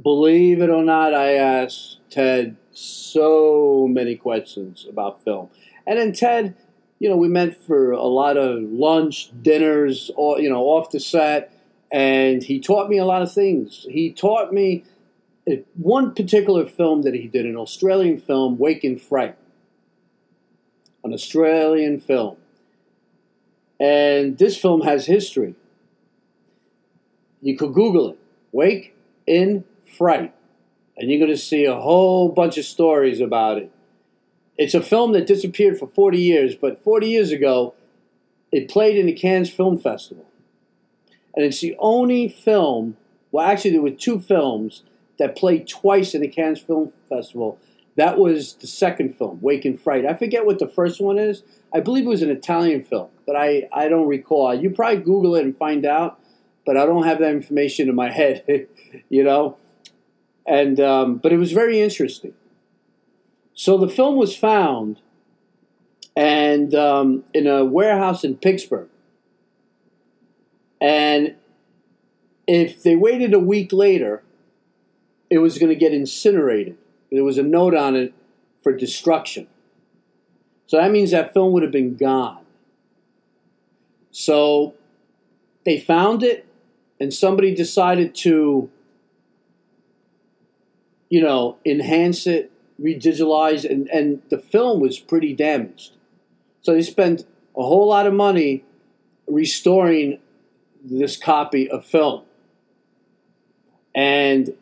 believe 0.00 0.60
it 0.60 0.70
or 0.70 0.82
not, 0.82 1.14
I 1.14 1.34
asked 1.34 1.98
Ted 2.10 2.56
so 2.72 3.88
many 3.88 4.16
questions 4.16 4.86
about 4.88 5.24
film. 5.24 5.48
And 5.86 5.98
then 5.98 6.12
Ted, 6.12 6.56
you 7.00 7.08
know, 7.08 7.16
we 7.16 7.28
met 7.28 7.56
for 7.66 7.92
a 7.92 8.04
lot 8.04 8.36
of 8.36 8.62
lunch, 8.62 9.30
dinners, 9.42 10.10
or, 10.16 10.38
you 10.38 10.50
know, 10.50 10.64
off 10.64 10.90
the 10.90 11.00
set. 11.00 11.56
And 11.90 12.42
he 12.42 12.60
taught 12.60 12.88
me 12.88 12.98
a 12.98 13.06
lot 13.06 13.22
of 13.22 13.32
things. 13.32 13.86
He 13.90 14.12
taught 14.12 14.52
me 14.52 14.84
eh, 15.48 15.62
one 15.74 16.14
particular 16.14 16.66
film 16.66 17.02
that 17.02 17.14
he 17.14 17.26
did, 17.26 17.46
an 17.46 17.56
Australian 17.56 18.20
film, 18.20 18.58
Wake 18.58 18.84
in 18.84 18.98
Fright. 18.98 19.36
An 21.02 21.14
Australian 21.14 21.98
film. 22.00 22.36
And 23.80 24.36
this 24.36 24.58
film 24.58 24.82
has 24.82 25.06
history. 25.06 25.54
You 27.40 27.56
could 27.56 27.72
Google 27.72 28.10
it. 28.10 28.18
Wake 28.52 28.94
in 29.26 29.64
Fright. 29.96 30.34
And 30.98 31.10
you're 31.10 31.18
going 31.18 31.30
to 31.30 31.38
see 31.38 31.64
a 31.64 31.74
whole 31.74 32.28
bunch 32.28 32.58
of 32.58 32.66
stories 32.66 33.22
about 33.22 33.56
it. 33.56 33.72
It's 34.60 34.74
a 34.74 34.82
film 34.82 35.12
that 35.12 35.26
disappeared 35.26 35.78
for 35.78 35.86
40 35.86 36.18
years, 36.20 36.54
but 36.54 36.84
40 36.84 37.08
years 37.08 37.32
ago, 37.32 37.72
it 38.52 38.68
played 38.68 38.98
in 38.98 39.06
the 39.06 39.14
Cannes 39.14 39.48
Film 39.48 39.78
Festival. 39.78 40.26
And 41.34 41.46
it's 41.46 41.62
the 41.62 41.74
only 41.78 42.28
film, 42.28 42.98
well, 43.32 43.48
actually, 43.48 43.70
there 43.70 43.80
were 43.80 43.90
two 43.90 44.20
films 44.20 44.82
that 45.18 45.34
played 45.34 45.66
twice 45.66 46.14
in 46.14 46.20
the 46.20 46.28
Cannes 46.28 46.56
Film 46.56 46.92
Festival. 47.08 47.58
That 47.96 48.18
was 48.18 48.52
the 48.52 48.66
second 48.66 49.16
film, 49.16 49.38
Wake 49.40 49.64
in 49.64 49.78
Fright. 49.78 50.04
I 50.04 50.12
forget 50.12 50.44
what 50.44 50.58
the 50.58 50.68
first 50.68 51.00
one 51.00 51.18
is. 51.18 51.42
I 51.72 51.80
believe 51.80 52.04
it 52.04 52.10
was 52.10 52.20
an 52.20 52.30
Italian 52.30 52.84
film, 52.84 53.08
but 53.26 53.36
I, 53.36 53.66
I 53.72 53.88
don't 53.88 54.08
recall. 54.08 54.54
You 54.54 54.68
probably 54.68 54.98
Google 54.98 55.36
it 55.36 55.44
and 55.46 55.56
find 55.56 55.86
out, 55.86 56.20
but 56.66 56.76
I 56.76 56.84
don't 56.84 57.04
have 57.04 57.20
that 57.20 57.30
information 57.30 57.88
in 57.88 57.94
my 57.94 58.10
head, 58.10 58.68
you 59.08 59.24
know? 59.24 59.56
And, 60.44 60.78
um, 60.80 61.16
but 61.16 61.32
it 61.32 61.38
was 61.38 61.52
very 61.52 61.80
interesting. 61.80 62.34
So 63.60 63.76
the 63.76 63.90
film 63.90 64.16
was 64.16 64.34
found 64.34 65.02
and 66.16 66.74
um, 66.74 67.24
in 67.34 67.46
a 67.46 67.62
warehouse 67.62 68.24
in 68.24 68.38
Pittsburgh. 68.38 68.88
And 70.80 71.34
if 72.46 72.82
they 72.82 72.96
waited 72.96 73.34
a 73.34 73.38
week 73.38 73.70
later, 73.70 74.22
it 75.28 75.40
was 75.40 75.58
going 75.58 75.68
to 75.68 75.76
get 75.76 75.92
incinerated. 75.92 76.78
There 77.12 77.22
was 77.22 77.36
a 77.36 77.42
note 77.42 77.74
on 77.74 77.96
it 77.96 78.14
for 78.62 78.72
destruction. 78.72 79.46
So 80.66 80.78
that 80.78 80.90
means 80.90 81.10
that 81.10 81.34
film 81.34 81.52
would 81.52 81.62
have 81.62 81.70
been 81.70 81.96
gone. 81.96 82.46
So 84.10 84.72
they 85.66 85.78
found 85.78 86.22
it, 86.22 86.46
and 86.98 87.12
somebody 87.12 87.54
decided 87.54 88.14
to, 88.14 88.70
you 91.10 91.20
know, 91.20 91.58
enhance 91.66 92.26
it 92.26 92.50
redigitalized, 92.82 93.68
and, 93.68 93.88
and 93.88 94.22
the 94.30 94.38
film 94.38 94.80
was 94.80 94.98
pretty 94.98 95.34
damaged. 95.34 95.92
So 96.62 96.72
they 96.74 96.82
spent 96.82 97.24
a 97.56 97.62
whole 97.62 97.88
lot 97.88 98.06
of 98.06 98.14
money 98.14 98.64
restoring 99.26 100.18
this 100.82 101.16
copy 101.16 101.70
of 101.70 101.84
film. 101.84 102.24
And 103.94 104.54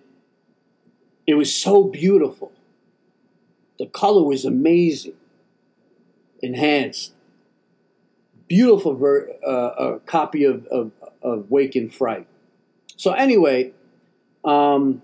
it 1.26 1.35
was 1.35 1.54
so 1.54 1.85
beautiful. 1.85 2.52
The 3.78 3.87
color 3.87 4.24
was 4.24 4.44
amazing, 4.44 5.14
enhanced. 6.40 7.12
Beautiful 8.48 8.94
ver- 8.94 9.31
uh, 9.46 9.98
copy 10.07 10.44
of, 10.44 10.66
of, 10.66 10.90
of 11.22 11.50
Wake 11.50 11.76
in 11.76 11.90
Fright. 11.90 12.26
So, 12.96 13.12
anyway, 13.12 13.72
um, 14.44 15.02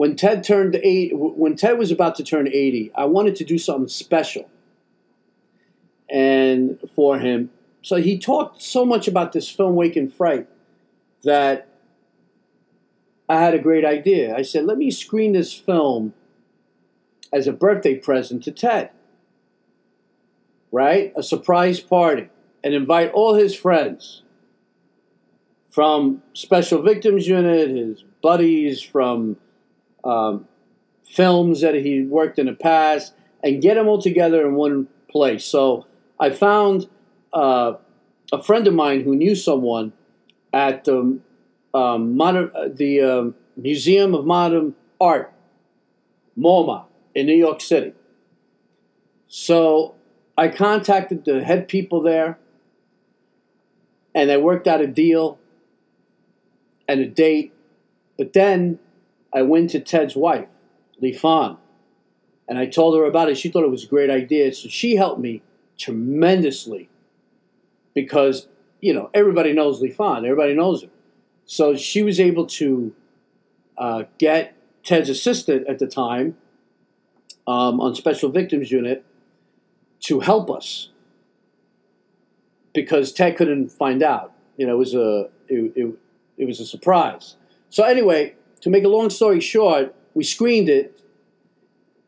when 0.00 0.16
Ted 0.16 0.42
turned 0.42 0.76
eight, 0.76 1.12
when 1.12 1.56
Ted 1.56 1.76
was 1.76 1.90
about 1.90 2.14
to 2.14 2.24
turn 2.24 2.48
80, 2.48 2.90
I 2.94 3.04
wanted 3.04 3.36
to 3.36 3.44
do 3.44 3.58
something 3.58 3.86
special 3.86 4.48
and 6.08 6.78
for 6.96 7.18
him. 7.18 7.50
So 7.82 7.96
he 7.96 8.18
talked 8.18 8.62
so 8.62 8.86
much 8.86 9.06
about 9.06 9.32
this 9.32 9.50
film 9.50 9.74
Wake 9.74 9.98
in 9.98 10.10
Fright 10.10 10.48
that 11.22 11.68
I 13.28 13.42
had 13.42 13.52
a 13.52 13.58
great 13.58 13.84
idea. 13.84 14.34
I 14.34 14.40
said, 14.40 14.64
let 14.64 14.78
me 14.78 14.90
screen 14.90 15.34
this 15.34 15.52
film 15.52 16.14
as 17.30 17.46
a 17.46 17.52
birthday 17.52 17.94
present 17.94 18.42
to 18.44 18.52
Ted. 18.52 18.88
Right? 20.72 21.12
A 21.14 21.22
surprise 21.22 21.78
party. 21.78 22.30
And 22.64 22.72
invite 22.72 23.12
all 23.12 23.34
his 23.34 23.54
friends 23.54 24.22
from 25.68 26.22
Special 26.32 26.80
Victims 26.80 27.28
Unit, 27.28 27.68
his 27.68 28.02
buddies 28.22 28.80
from 28.80 29.36
um, 30.04 30.46
films 31.04 31.60
that 31.60 31.74
he 31.74 32.02
worked 32.02 32.38
in 32.38 32.46
the 32.46 32.52
past, 32.52 33.14
and 33.42 33.62
get 33.62 33.74
them 33.74 33.88
all 33.88 34.00
together 34.00 34.46
in 34.46 34.54
one 34.54 34.88
place. 35.10 35.44
So 35.44 35.86
I 36.18 36.30
found 36.30 36.88
uh, 37.32 37.74
a 38.32 38.42
friend 38.42 38.66
of 38.66 38.74
mine 38.74 39.02
who 39.02 39.16
knew 39.16 39.34
someone 39.34 39.92
at 40.52 40.84
the 40.84 41.18
um, 41.74 42.16
modern, 42.16 42.50
uh, 42.54 42.68
the 42.72 43.00
um, 43.00 43.34
Museum 43.56 44.14
of 44.14 44.26
Modern 44.26 44.74
Art, 45.00 45.32
MoMA, 46.38 46.84
in 47.14 47.26
New 47.26 47.36
York 47.36 47.60
City. 47.60 47.92
So 49.28 49.94
I 50.36 50.48
contacted 50.48 51.24
the 51.24 51.42
head 51.44 51.68
people 51.68 52.02
there, 52.02 52.38
and 54.14 54.30
I 54.30 54.36
worked 54.38 54.66
out 54.66 54.80
a 54.80 54.86
deal 54.86 55.38
and 56.88 57.00
a 57.00 57.06
date. 57.06 57.52
But 58.18 58.32
then 58.32 58.78
I 59.32 59.42
went 59.42 59.70
to 59.70 59.80
Ted's 59.80 60.16
wife, 60.16 60.48
Laifun, 61.02 61.58
and 62.48 62.58
I 62.58 62.66
told 62.66 62.96
her 62.96 63.04
about 63.04 63.28
it. 63.30 63.36
She 63.36 63.48
thought 63.48 63.64
it 63.64 63.70
was 63.70 63.84
a 63.84 63.88
great 63.88 64.10
idea, 64.10 64.52
so 64.54 64.68
she 64.68 64.96
helped 64.96 65.20
me 65.20 65.42
tremendously 65.78 66.88
because 67.94 68.48
you 68.80 68.92
know 68.92 69.10
everybody 69.14 69.52
knows 69.52 69.80
Laifun, 69.80 70.24
everybody 70.24 70.54
knows 70.54 70.82
her. 70.82 70.88
So 71.46 71.76
she 71.76 72.02
was 72.02 72.20
able 72.20 72.46
to 72.46 72.94
uh, 73.76 74.04
get 74.18 74.54
Ted's 74.84 75.08
assistant 75.08 75.66
at 75.68 75.78
the 75.78 75.86
time 75.86 76.36
um, 77.46 77.80
on 77.80 77.94
Special 77.94 78.30
Victims 78.30 78.70
Unit 78.70 79.04
to 80.00 80.20
help 80.20 80.50
us 80.50 80.90
because 82.74 83.12
Ted 83.12 83.36
couldn't 83.36 83.70
find 83.70 84.02
out. 84.02 84.32
You 84.56 84.66
know, 84.66 84.74
it 84.74 84.78
was 84.78 84.94
a 84.94 85.30
it, 85.48 85.72
it, 85.76 85.94
it 86.38 86.44
was 86.46 86.60
a 86.60 86.66
surprise. 86.66 87.36
So 87.68 87.84
anyway, 87.84 88.34
to 88.60 88.70
make 88.70 88.84
a 88.84 88.88
long 88.88 89.10
story 89.10 89.40
short, 89.40 89.94
we 90.14 90.24
screened 90.24 90.68
it, 90.68 91.00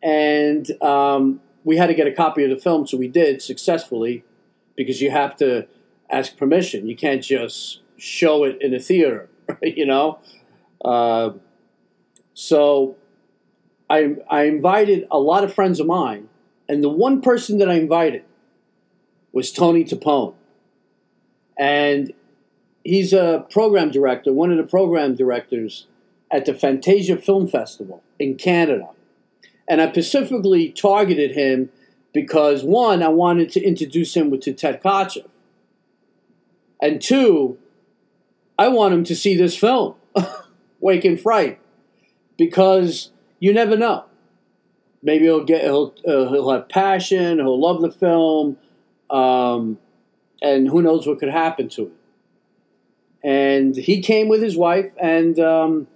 and 0.02 0.70
um, 0.82 1.40
we 1.64 1.76
had 1.76 1.86
to 1.86 1.94
get 1.94 2.06
a 2.06 2.12
copy 2.12 2.44
of 2.44 2.50
the 2.50 2.56
film, 2.56 2.86
so 2.86 2.96
we 2.96 3.08
did 3.08 3.40
successfully, 3.40 4.24
because 4.76 5.00
you 5.00 5.10
have 5.10 5.36
to 5.36 5.66
ask 6.10 6.36
permission. 6.36 6.86
You 6.86 6.96
can't 6.96 7.22
just 7.22 7.80
show 7.96 8.44
it 8.44 8.60
in 8.60 8.74
a 8.74 8.80
theater, 8.80 9.28
you 9.62 9.86
know. 9.86 10.18
Uh, 10.84 11.30
so 12.34 12.96
I, 13.88 14.16
I 14.28 14.44
invited 14.44 15.06
a 15.10 15.18
lot 15.18 15.44
of 15.44 15.54
friends 15.54 15.80
of 15.80 15.86
mine, 15.86 16.28
and 16.68 16.82
the 16.82 16.88
one 16.88 17.20
person 17.20 17.58
that 17.58 17.70
I 17.70 17.74
invited 17.74 18.24
was 19.32 19.50
Tony 19.50 19.84
Timpone, 19.84 20.34
And 21.56 22.12
he's 22.84 23.12
a 23.12 23.46
program 23.50 23.90
director, 23.90 24.32
one 24.32 24.50
of 24.50 24.58
the 24.58 24.64
program 24.64 25.14
directors 25.14 25.86
at 26.32 26.46
the 26.46 26.54
Fantasia 26.54 27.16
Film 27.16 27.46
Festival 27.46 28.02
in 28.18 28.36
Canada. 28.36 28.88
And 29.68 29.80
I 29.80 29.90
specifically 29.90 30.70
targeted 30.70 31.32
him 31.32 31.70
because 32.12 32.64
one, 32.64 33.02
I 33.02 33.08
wanted 33.08 33.50
to 33.52 33.62
introduce 33.62 34.16
him 34.16 34.38
to 34.38 34.52
Ted 34.52 34.82
Kotcheff. 34.82 35.28
And 36.80 37.00
two, 37.00 37.58
I 38.58 38.68
want 38.68 38.94
him 38.94 39.04
to 39.04 39.14
see 39.14 39.36
this 39.36 39.56
film, 39.56 39.94
Wake 40.80 41.04
in 41.04 41.16
Fright, 41.16 41.60
because 42.36 43.10
you 43.38 43.52
never 43.52 43.76
know. 43.76 44.04
Maybe 45.02 45.24
he'll 45.24 45.44
get 45.44 45.62
he'll 45.62 45.94
uh, 46.06 46.28
he'll 46.28 46.50
have 46.50 46.68
passion, 46.68 47.38
he'll 47.38 47.60
love 47.60 47.82
the 47.82 47.90
film, 47.90 48.56
um, 49.10 49.78
and 50.40 50.68
who 50.68 50.82
knows 50.82 51.06
what 51.06 51.18
could 51.18 51.28
happen 51.28 51.68
to 51.70 51.82
it. 51.82 51.92
And 53.24 53.76
he 53.76 54.00
came 54.00 54.28
with 54.28 54.42
his 54.42 54.56
wife, 54.56 54.92
and 55.00 55.38
um, 55.38 55.86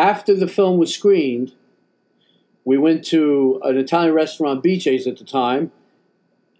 after 0.00 0.34
the 0.34 0.48
film 0.48 0.78
was 0.78 0.94
screened, 0.94 1.52
we 2.64 2.78
went 2.78 3.04
to 3.04 3.60
an 3.62 3.76
Italian 3.76 4.14
restaurant, 4.14 4.64
BJ's 4.64 5.06
at 5.06 5.18
the 5.18 5.24
time, 5.24 5.72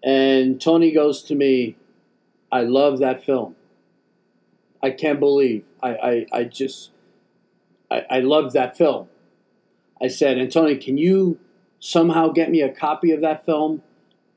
and 0.03 0.61
Tony 0.61 0.91
goes 0.91 1.23
to 1.23 1.33
me, 1.33 1.75
I 2.51 2.61
love 2.61 2.99
that 2.99 3.25
film. 3.25 3.55
I 4.83 4.91
can't 4.91 5.19
believe. 5.19 5.63
I, 5.81 5.89
I, 5.89 6.25
I 6.31 6.43
just, 6.43 6.91
I, 7.89 8.05
I 8.11 8.19
love 8.19 8.53
that 8.53 8.77
film. 8.77 9.07
I 9.99 10.07
said, 10.07 10.37
and 10.37 10.51
Tony, 10.51 10.77
can 10.77 10.99
you 10.99 11.39
somehow 11.79 12.27
get 12.29 12.51
me 12.51 12.61
a 12.61 12.69
copy 12.69 13.11
of 13.11 13.21
that 13.21 13.43
film? 13.43 13.81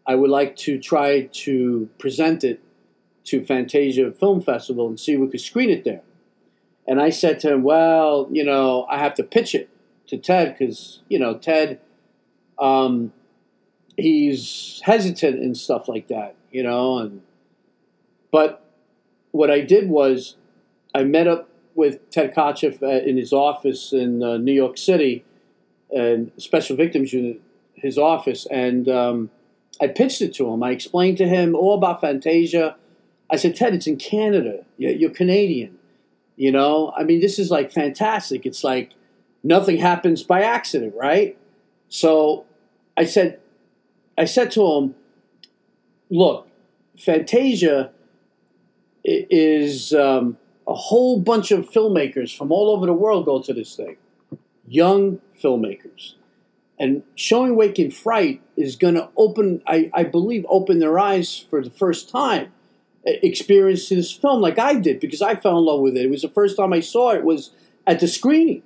I 0.06 0.14
would 0.14 0.30
like 0.30 0.56
to 0.56 0.78
try 0.78 1.28
to 1.44 1.90
present 1.98 2.42
it 2.42 2.62
to 3.24 3.44
Fantasia 3.44 4.12
Film 4.12 4.40
Festival 4.40 4.88
and 4.88 4.98
see 4.98 5.12
if 5.12 5.20
we 5.20 5.28
could 5.28 5.40
screen 5.42 5.68
it 5.68 5.84
there. 5.84 6.02
And 6.86 7.00
I 7.00 7.10
said 7.10 7.40
to 7.40 7.52
him, 7.52 7.62
well, 7.62 8.28
you 8.30 8.44
know, 8.44 8.86
I 8.90 8.98
have 8.98 9.14
to 9.14 9.22
pitch 9.22 9.54
it 9.54 9.70
to 10.08 10.18
Ted 10.18 10.56
because 10.58 11.00
you 11.08 11.18
know 11.18 11.38
Ted, 11.38 11.80
um, 12.58 13.12
he's 13.96 14.80
hesitant 14.84 15.38
and 15.40 15.56
stuff 15.56 15.88
like 15.88 16.08
that, 16.08 16.34
you 16.50 16.62
know. 16.62 16.98
And 16.98 17.22
but 18.30 18.64
what 19.30 19.50
I 19.50 19.60
did 19.60 19.88
was 19.88 20.36
I 20.94 21.04
met 21.04 21.26
up 21.26 21.48
with 21.74 22.10
Ted 22.10 22.34
Kotcheff 22.34 22.82
in 22.82 23.16
his 23.16 23.32
office 23.32 23.92
in 23.92 24.22
uh, 24.22 24.36
New 24.36 24.52
York 24.52 24.76
City, 24.78 25.24
and 25.90 26.30
Special 26.36 26.76
Victims 26.76 27.12
Unit, 27.12 27.40
his 27.74 27.98
office, 27.98 28.46
and 28.50 28.88
um, 28.88 29.30
I 29.80 29.88
pitched 29.88 30.22
it 30.22 30.34
to 30.34 30.48
him. 30.48 30.62
I 30.62 30.70
explained 30.70 31.18
to 31.18 31.26
him 31.26 31.54
all 31.54 31.74
about 31.74 32.00
Fantasia. 32.00 32.76
I 33.30 33.36
said, 33.36 33.56
Ted, 33.56 33.74
it's 33.74 33.86
in 33.86 33.96
Canada. 33.96 34.64
You're 34.76 35.10
Canadian. 35.10 35.78
You 36.36 36.50
know, 36.50 36.92
I 36.96 37.04
mean, 37.04 37.20
this 37.20 37.38
is 37.38 37.50
like 37.50 37.70
fantastic. 37.70 38.44
It's 38.44 38.64
like 38.64 38.92
nothing 39.42 39.76
happens 39.76 40.22
by 40.22 40.42
accident, 40.42 40.94
right? 40.96 41.38
So 41.88 42.44
I 42.96 43.04
said, 43.04 43.40
I 44.18 44.24
said 44.24 44.50
to 44.52 44.66
him, 44.66 44.94
look, 46.10 46.48
Fantasia 46.98 47.90
is 49.04 49.92
um, 49.92 50.38
a 50.66 50.74
whole 50.74 51.20
bunch 51.20 51.50
of 51.50 51.68
filmmakers 51.70 52.36
from 52.36 52.50
all 52.50 52.70
over 52.70 52.86
the 52.86 52.92
world 52.92 53.26
go 53.26 53.40
to 53.42 53.52
this 53.52 53.76
thing, 53.76 53.96
young 54.66 55.20
filmmakers. 55.40 56.14
And 56.78 57.04
showing 57.14 57.54
Wake 57.54 57.78
in 57.78 57.90
Fright 57.90 58.42
is 58.56 58.74
going 58.74 58.94
to 58.94 59.08
open, 59.16 59.62
I, 59.66 59.90
I 59.94 60.02
believe, 60.02 60.44
open 60.48 60.80
their 60.80 60.98
eyes 60.98 61.38
for 61.38 61.62
the 61.62 61.70
first 61.70 62.08
time 62.08 62.52
experience 63.04 63.88
this 63.88 64.12
film 64.12 64.40
like 64.40 64.58
I 64.58 64.74
did 64.74 65.00
because 65.00 65.22
I 65.22 65.34
fell 65.34 65.58
in 65.58 65.64
love 65.64 65.80
with 65.80 65.96
it. 65.96 66.04
It 66.04 66.10
was 66.10 66.22
the 66.22 66.28
first 66.28 66.56
time 66.56 66.72
I 66.72 66.80
saw 66.80 67.10
it 67.10 67.24
was 67.24 67.50
at 67.86 68.00
the 68.00 68.08
screening. 68.08 68.62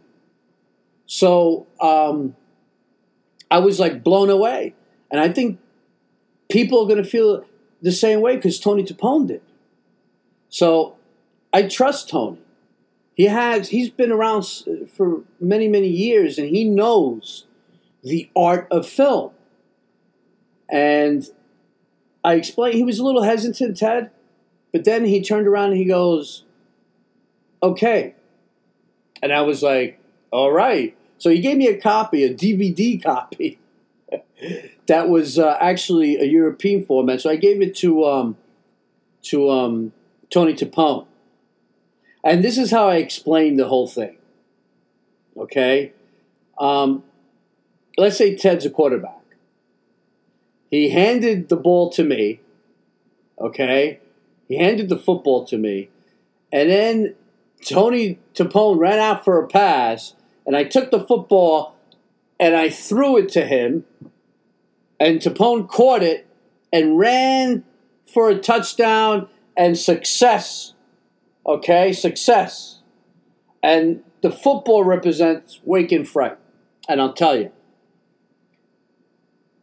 So 1.06 1.66
um, 1.80 2.36
I 3.50 3.58
was 3.58 3.80
like 3.80 4.04
blown 4.04 4.30
away. 4.30 4.74
And 5.10 5.20
I 5.20 5.30
think 5.30 5.58
people 6.50 6.82
are 6.82 6.86
going 6.86 7.02
to 7.02 7.08
feel 7.08 7.44
the 7.80 7.92
same 7.92 8.20
way 8.20 8.36
because 8.36 8.60
Tony 8.60 8.84
Timpone 8.84 9.26
did. 9.26 9.42
So 10.48 10.96
I 11.52 11.62
trust 11.62 12.10
Tony. 12.10 12.38
He 13.14 13.24
has 13.24 13.70
he's 13.70 13.90
been 13.90 14.12
around 14.12 14.46
for 14.94 15.22
many 15.40 15.66
many 15.66 15.88
years 15.88 16.38
and 16.38 16.48
he 16.48 16.62
knows 16.64 17.46
the 18.04 18.30
art 18.36 18.68
of 18.70 18.86
film. 18.86 19.32
And 20.70 21.24
I 22.22 22.34
explained 22.34 22.76
he 22.76 22.84
was 22.84 22.98
a 22.98 23.04
little 23.04 23.22
hesitant, 23.22 23.76
Ted, 23.78 24.10
but 24.72 24.84
then 24.84 25.04
he 25.04 25.22
turned 25.22 25.46
around 25.46 25.70
and 25.70 25.78
he 25.78 25.84
goes, 25.84 26.44
"Okay." 27.62 28.14
And 29.22 29.32
I 29.32 29.42
was 29.42 29.62
like, 29.62 30.00
"All 30.30 30.52
right." 30.52 30.96
So 31.18 31.30
he 31.30 31.40
gave 31.40 31.56
me 31.56 31.66
a 31.66 31.80
copy, 31.80 32.24
a 32.24 32.32
DVD 32.32 33.02
copy, 33.10 33.58
that 34.86 35.08
was 35.08 35.38
uh, 35.38 35.56
actually 35.60 36.16
a 36.16 36.24
European 36.24 36.84
format. 36.84 37.20
So 37.20 37.30
I 37.30 37.36
gave 37.36 37.60
it 37.60 37.76
to 37.76 38.04
um, 38.04 38.36
to 39.22 39.50
um, 39.50 39.92
Tony 40.30 40.54
Timpone, 40.54 41.06
and 42.24 42.42
this 42.42 42.58
is 42.58 42.70
how 42.70 42.88
I 42.88 42.96
explained 42.96 43.58
the 43.58 43.68
whole 43.68 43.86
thing. 43.86 44.16
Okay, 45.36 45.92
um, 46.58 47.02
let's 47.96 48.16
say 48.16 48.36
Ted's 48.36 48.64
a 48.64 48.70
quarterback. 48.70 49.14
He 50.70 50.90
handed 50.90 51.48
the 51.48 51.56
ball 51.56 51.90
to 51.90 52.04
me. 52.04 52.40
Okay, 53.40 54.00
he 54.48 54.56
handed 54.56 54.88
the 54.88 54.98
football 54.98 55.44
to 55.46 55.58
me, 55.58 55.90
and 56.50 56.70
then 56.70 57.14
Tony 57.64 58.18
Timpone 58.34 58.78
ran 58.78 58.98
out 58.98 59.24
for 59.24 59.42
a 59.42 59.46
pass 59.46 60.14
And 60.48 60.56
I 60.56 60.64
took 60.64 60.90
the 60.90 61.04
football 61.04 61.76
and 62.40 62.56
I 62.56 62.70
threw 62.70 63.18
it 63.18 63.28
to 63.30 63.44
him, 63.44 63.84
and 64.98 65.20
Timpone 65.20 65.68
caught 65.68 66.02
it 66.02 66.26
and 66.72 66.98
ran 66.98 67.64
for 68.06 68.30
a 68.30 68.38
touchdown 68.38 69.28
and 69.58 69.76
success. 69.76 70.72
Okay, 71.44 71.92
success. 71.92 72.80
And 73.62 74.02
the 74.22 74.30
football 74.30 74.84
represents 74.84 75.60
Wake 75.64 75.92
in 75.92 76.06
Fright. 76.06 76.38
And 76.88 76.98
I'll 77.02 77.12
tell 77.12 77.38
you. 77.38 77.52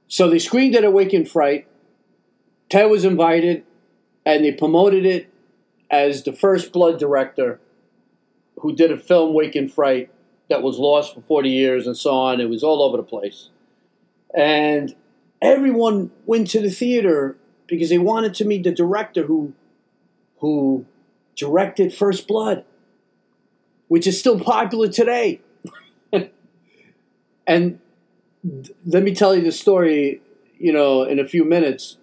So 0.08 0.30
they 0.30 0.38
screened 0.38 0.76
it 0.76 0.84
at 0.84 0.94
Wake 0.94 1.14
in 1.14 1.26
Fright. 1.26 1.66
Ted 2.70 2.92
was 2.92 3.06
invited, 3.06 3.64
and 4.26 4.44
they 4.44 4.52
promoted 4.52 5.06
it 5.06 5.30
as 5.90 6.24
the 6.24 6.34
first 6.34 6.72
blood 6.74 7.00
director 7.00 7.60
who 8.60 8.76
did 8.76 8.92
a 8.92 8.98
film, 8.98 9.34
Wake 9.34 9.56
in 9.56 9.70
Fright, 9.70 10.10
that 10.50 10.62
was 10.62 10.78
lost 10.78 11.14
for 11.14 11.22
40 11.22 11.50
years 11.50 11.88
and 11.88 11.98
so 11.98 12.12
on. 12.12 12.40
It 12.40 12.50
was 12.50 12.64
all 12.64 12.82
over 12.82 12.98
the 12.98 13.04
place. 13.04 13.50
And 14.36 14.96
everyone 15.42 16.12
went 16.26 16.50
to 16.52 16.62
the 16.62 16.70
theater 16.70 17.38
because 17.68 17.90
they 17.90 17.98
wanted 17.98 18.34
to 18.36 18.46
meet 18.46 18.64
the 18.64 18.72
director 18.72 19.24
who, 19.24 19.54
who 20.40 20.86
directed 21.36 21.94
First 21.94 22.28
Blood, 22.28 22.66
which 23.88 24.08
is 24.08 24.20
still 24.20 24.40
popular 24.40 24.88
today. 24.88 25.42
and 27.48 27.80
th- 28.44 28.72
let 28.86 29.04
me 29.04 29.16
tell 29.16 29.36
you 29.36 29.42
the 29.42 29.52
story, 29.52 30.22
you 30.58 30.72
know, 30.72 31.04
in 31.04 31.20
a 31.20 31.28
few 31.28 31.44
minutes, 31.44 31.98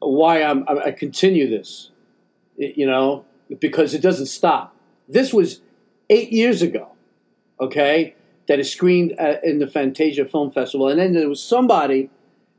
why 0.00 0.42
I'm, 0.42 0.64
I 0.68 0.90
continue 0.90 1.48
this, 1.48 1.90
you 2.56 2.86
know, 2.86 3.24
because 3.60 3.94
it 3.94 4.02
doesn't 4.02 4.26
stop. 4.26 4.74
This 5.08 5.32
was 5.32 5.60
eight 6.08 6.32
years 6.32 6.62
ago 6.62 6.90
okay, 7.60 8.14
that 8.48 8.58
is 8.58 8.72
screened 8.72 9.12
at, 9.12 9.44
in 9.44 9.58
the 9.58 9.66
Fantasia 9.66 10.24
Film 10.24 10.50
Festival. 10.50 10.88
And 10.88 10.98
then 10.98 11.12
there 11.12 11.28
was 11.28 11.42
somebody 11.42 12.10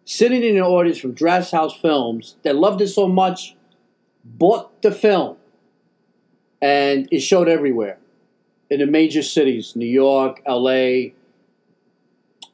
sitting 0.06 0.44
in 0.44 0.56
the 0.56 0.62
audience 0.62 1.00
from 1.00 1.16
Drafthouse 1.16 1.80
Films 1.80 2.36
that 2.44 2.56
loved 2.56 2.82
it 2.82 2.88
so 2.88 3.08
much, 3.08 3.56
bought 4.24 4.82
the 4.82 4.92
film, 4.92 5.38
and 6.62 7.08
it 7.12 7.20
showed 7.20 7.50
everywhere 7.50 7.98
in 8.70 8.80
the 8.80 8.86
major 8.86 9.24
cities 9.24 9.76
New 9.76 9.88
York, 9.88 10.42
LA, 10.48 11.12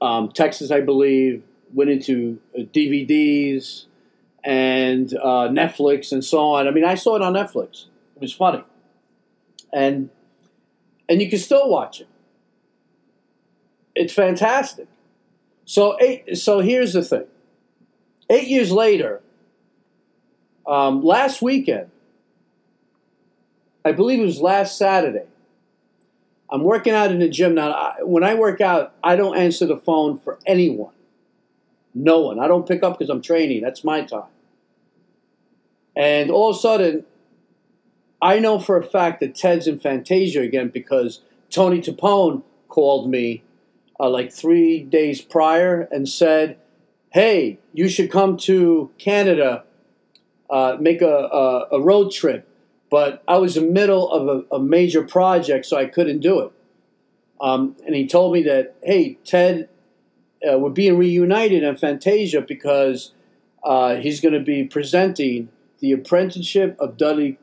um, 0.01 0.29
Texas, 0.29 0.71
I 0.71 0.81
believe, 0.81 1.43
went 1.73 1.89
into 1.89 2.39
uh, 2.57 2.61
DVDs 2.61 3.85
and 4.47 5.13
uh, 5.13 5.47
Netflix 5.49 6.11
and 6.11 6.25
so 6.25 6.39
on. 6.39 6.67
I 6.67 6.71
mean, 6.71 6.85
I 6.85 6.95
saw 6.95 7.15
it 7.15 7.21
on 7.21 7.33
Netflix. 7.33 7.85
It 8.15 8.21
was 8.21 8.33
funny. 8.33 8.63
And 9.71 10.09
and 11.07 11.21
you 11.21 11.29
can 11.29 11.37
still 11.37 11.69
watch 11.69 12.01
it 12.01 12.07
it's 13.97 14.13
fantastic. 14.13 14.87
So 15.65 15.97
eight, 15.99 16.37
so 16.37 16.59
here's 16.59 16.93
the 16.93 17.03
thing. 17.03 17.25
Eight 18.29 18.47
years 18.47 18.71
later, 18.71 19.21
um, 20.65 21.03
last 21.03 21.41
weekend, 21.41 21.89
I 23.83 23.91
believe 23.91 24.19
it 24.19 24.25
was 24.25 24.39
last 24.39 24.77
Saturday. 24.77 25.25
I'm 26.49 26.63
working 26.63 26.93
out 26.93 27.11
in 27.11 27.19
the 27.19 27.27
gym 27.27 27.55
now. 27.55 27.71
I, 27.71 28.03
when 28.03 28.23
I 28.23 28.35
work 28.35 28.61
out, 28.61 28.93
I 29.03 29.15
don't 29.15 29.37
answer 29.37 29.65
the 29.65 29.77
phone 29.77 30.19
for 30.19 30.39
anyone. 30.45 30.93
No 31.93 32.21
one. 32.21 32.39
I 32.39 32.47
don't 32.47 32.67
pick 32.67 32.83
up 32.83 32.97
because 32.97 33.09
I'm 33.09 33.21
training. 33.21 33.61
That's 33.61 33.83
my 33.83 34.01
time. 34.01 34.29
And 35.97 36.29
all 36.29 36.51
of 36.51 36.55
a 36.55 36.59
sudden, 36.59 37.05
I 38.21 38.37
know 38.37 38.59
for 38.59 38.77
a 38.77 38.83
fact 38.83 39.19
that 39.19 39.33
Ted's 39.33 39.65
in 39.65 39.79
Fantasia 39.79 40.41
again 40.41 40.69
because 40.69 41.21
Tony 41.49 41.81
Timpone 41.81 42.43
called 42.67 43.09
me 43.09 43.43
uh, 43.99 44.07
like 44.07 44.31
three 44.31 44.83
days 44.83 45.21
prior 45.21 45.89
and 45.91 46.07
said, 46.07 46.59
"Hey, 47.09 47.57
you 47.73 47.89
should 47.89 48.11
come 48.11 48.37
to 48.37 48.91
Canada, 48.99 49.63
uh, 50.51 50.77
make 50.79 51.01
a, 51.01 51.07
a, 51.07 51.67
a, 51.71 51.81
road 51.81 52.11
trip." 52.11 52.47
But 52.91 53.23
I 53.27 53.37
was 53.37 53.57
in 53.57 53.65
the 53.65 53.71
middle 53.71 54.09
of 54.11 54.27
a, 54.27 54.55
a 54.55 54.59
major 54.59 55.01
project, 55.01 55.65
so 55.65 55.77
I 55.77 55.85
couldn't 55.85 56.19
do 56.19 56.41
it. 56.41 56.51
Um, 57.41 57.75
and 57.87 57.95
he 57.95 58.05
told 58.05 58.33
me 58.33 58.43
that, 58.43 58.75
"Hey, 58.83 59.17
Ted, 59.25 59.67
uh, 60.47 60.59
we're 60.59 60.69
being 60.69 60.95
reunited 60.95 61.63
in 61.63 61.75
Fantasia 61.75 62.41
because 62.41 63.13
uh, 63.63 63.95
he's 63.95 64.21
going 64.21 64.35
to 64.35 64.39
be 64.39 64.63
presenting 64.63 65.49
the 65.79 65.91
apprenticeship 65.91 66.75
of 66.79 66.97
Duddy 66.97 67.37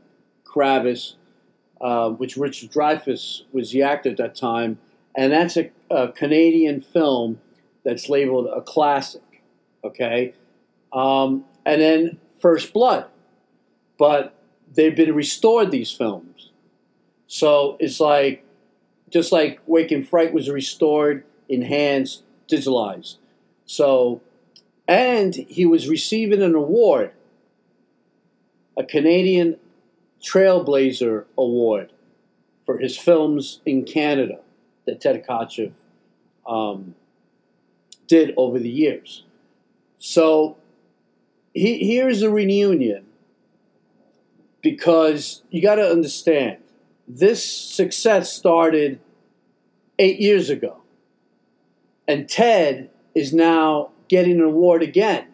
Kravitz." 0.45 1.15
Uh, 1.81 2.09
which 2.11 2.39
Richard 2.39 2.71
Dreyfuss 2.71 3.43
was 3.53 3.73
the 3.73 3.83
actor 3.83 4.09
at 4.09 4.17
that 4.17 4.35
time, 4.35 4.79
and 5.15 5.33
that's 5.33 5.57
a, 5.59 5.71
a 5.91 6.13
Canadian 6.13 6.81
film 6.81 7.41
that's 7.85 8.09
labeled 8.09 8.47
a 8.47 8.63
classic. 8.63 9.43
Okay, 9.85 10.33
um, 10.95 11.45
and 11.67 11.83
then 11.83 12.19
First 12.41 12.73
Blood, 12.73 13.07
but 13.99 14.35
they've 14.73 14.97
been 14.97 15.15
restored 15.15 15.73
these 15.73 15.91
films, 15.91 16.53
so 17.27 17.77
it's 17.81 18.01
like 18.01 18.47
just 19.11 19.31
like 19.31 19.61
Wake 19.67 19.93
in 19.93 20.05
Fright 20.05 20.33
was 20.33 20.49
restored, 20.49 21.25
enhanced, 21.51 22.23
digitalized. 22.49 23.17
So, 23.67 24.23
and 24.89 25.35
he 25.35 25.67
was 25.67 25.89
receiving 25.89 26.41
an 26.41 26.55
award, 26.55 27.13
a 28.77 28.85
Canadian 28.85 29.57
Trailblazer 30.23 31.25
Award 31.37 31.93
for 32.67 32.79
his 32.79 32.97
films 32.97 33.61
in 33.67 33.85
Canada 33.85 34.41
that 34.87 35.01
Ted 35.01 35.25
Kotcheff 35.27 35.73
um, 36.47 36.95
did 38.07 38.33
over 38.37 38.59
the 38.59 38.71
years. 38.71 39.25
So 39.99 40.57
he, 41.53 41.79
here's 41.79 42.23
a 42.23 42.31
reunion 42.31 43.07
because 44.63 45.43
you 45.51 45.63
got 45.63 45.77
to 45.77 45.89
understand 45.89 46.59
this 47.07 47.45
success 47.45 48.33
started 48.33 48.99
eight 49.99 50.21
years 50.21 50.51
ago. 50.51 50.79
And 52.09 52.29
Ted 52.29 52.91
is 53.15 53.33
now 53.33 53.91
getting 54.09 54.41
an 54.41 54.43
award 54.43 54.83
again. 54.83 55.34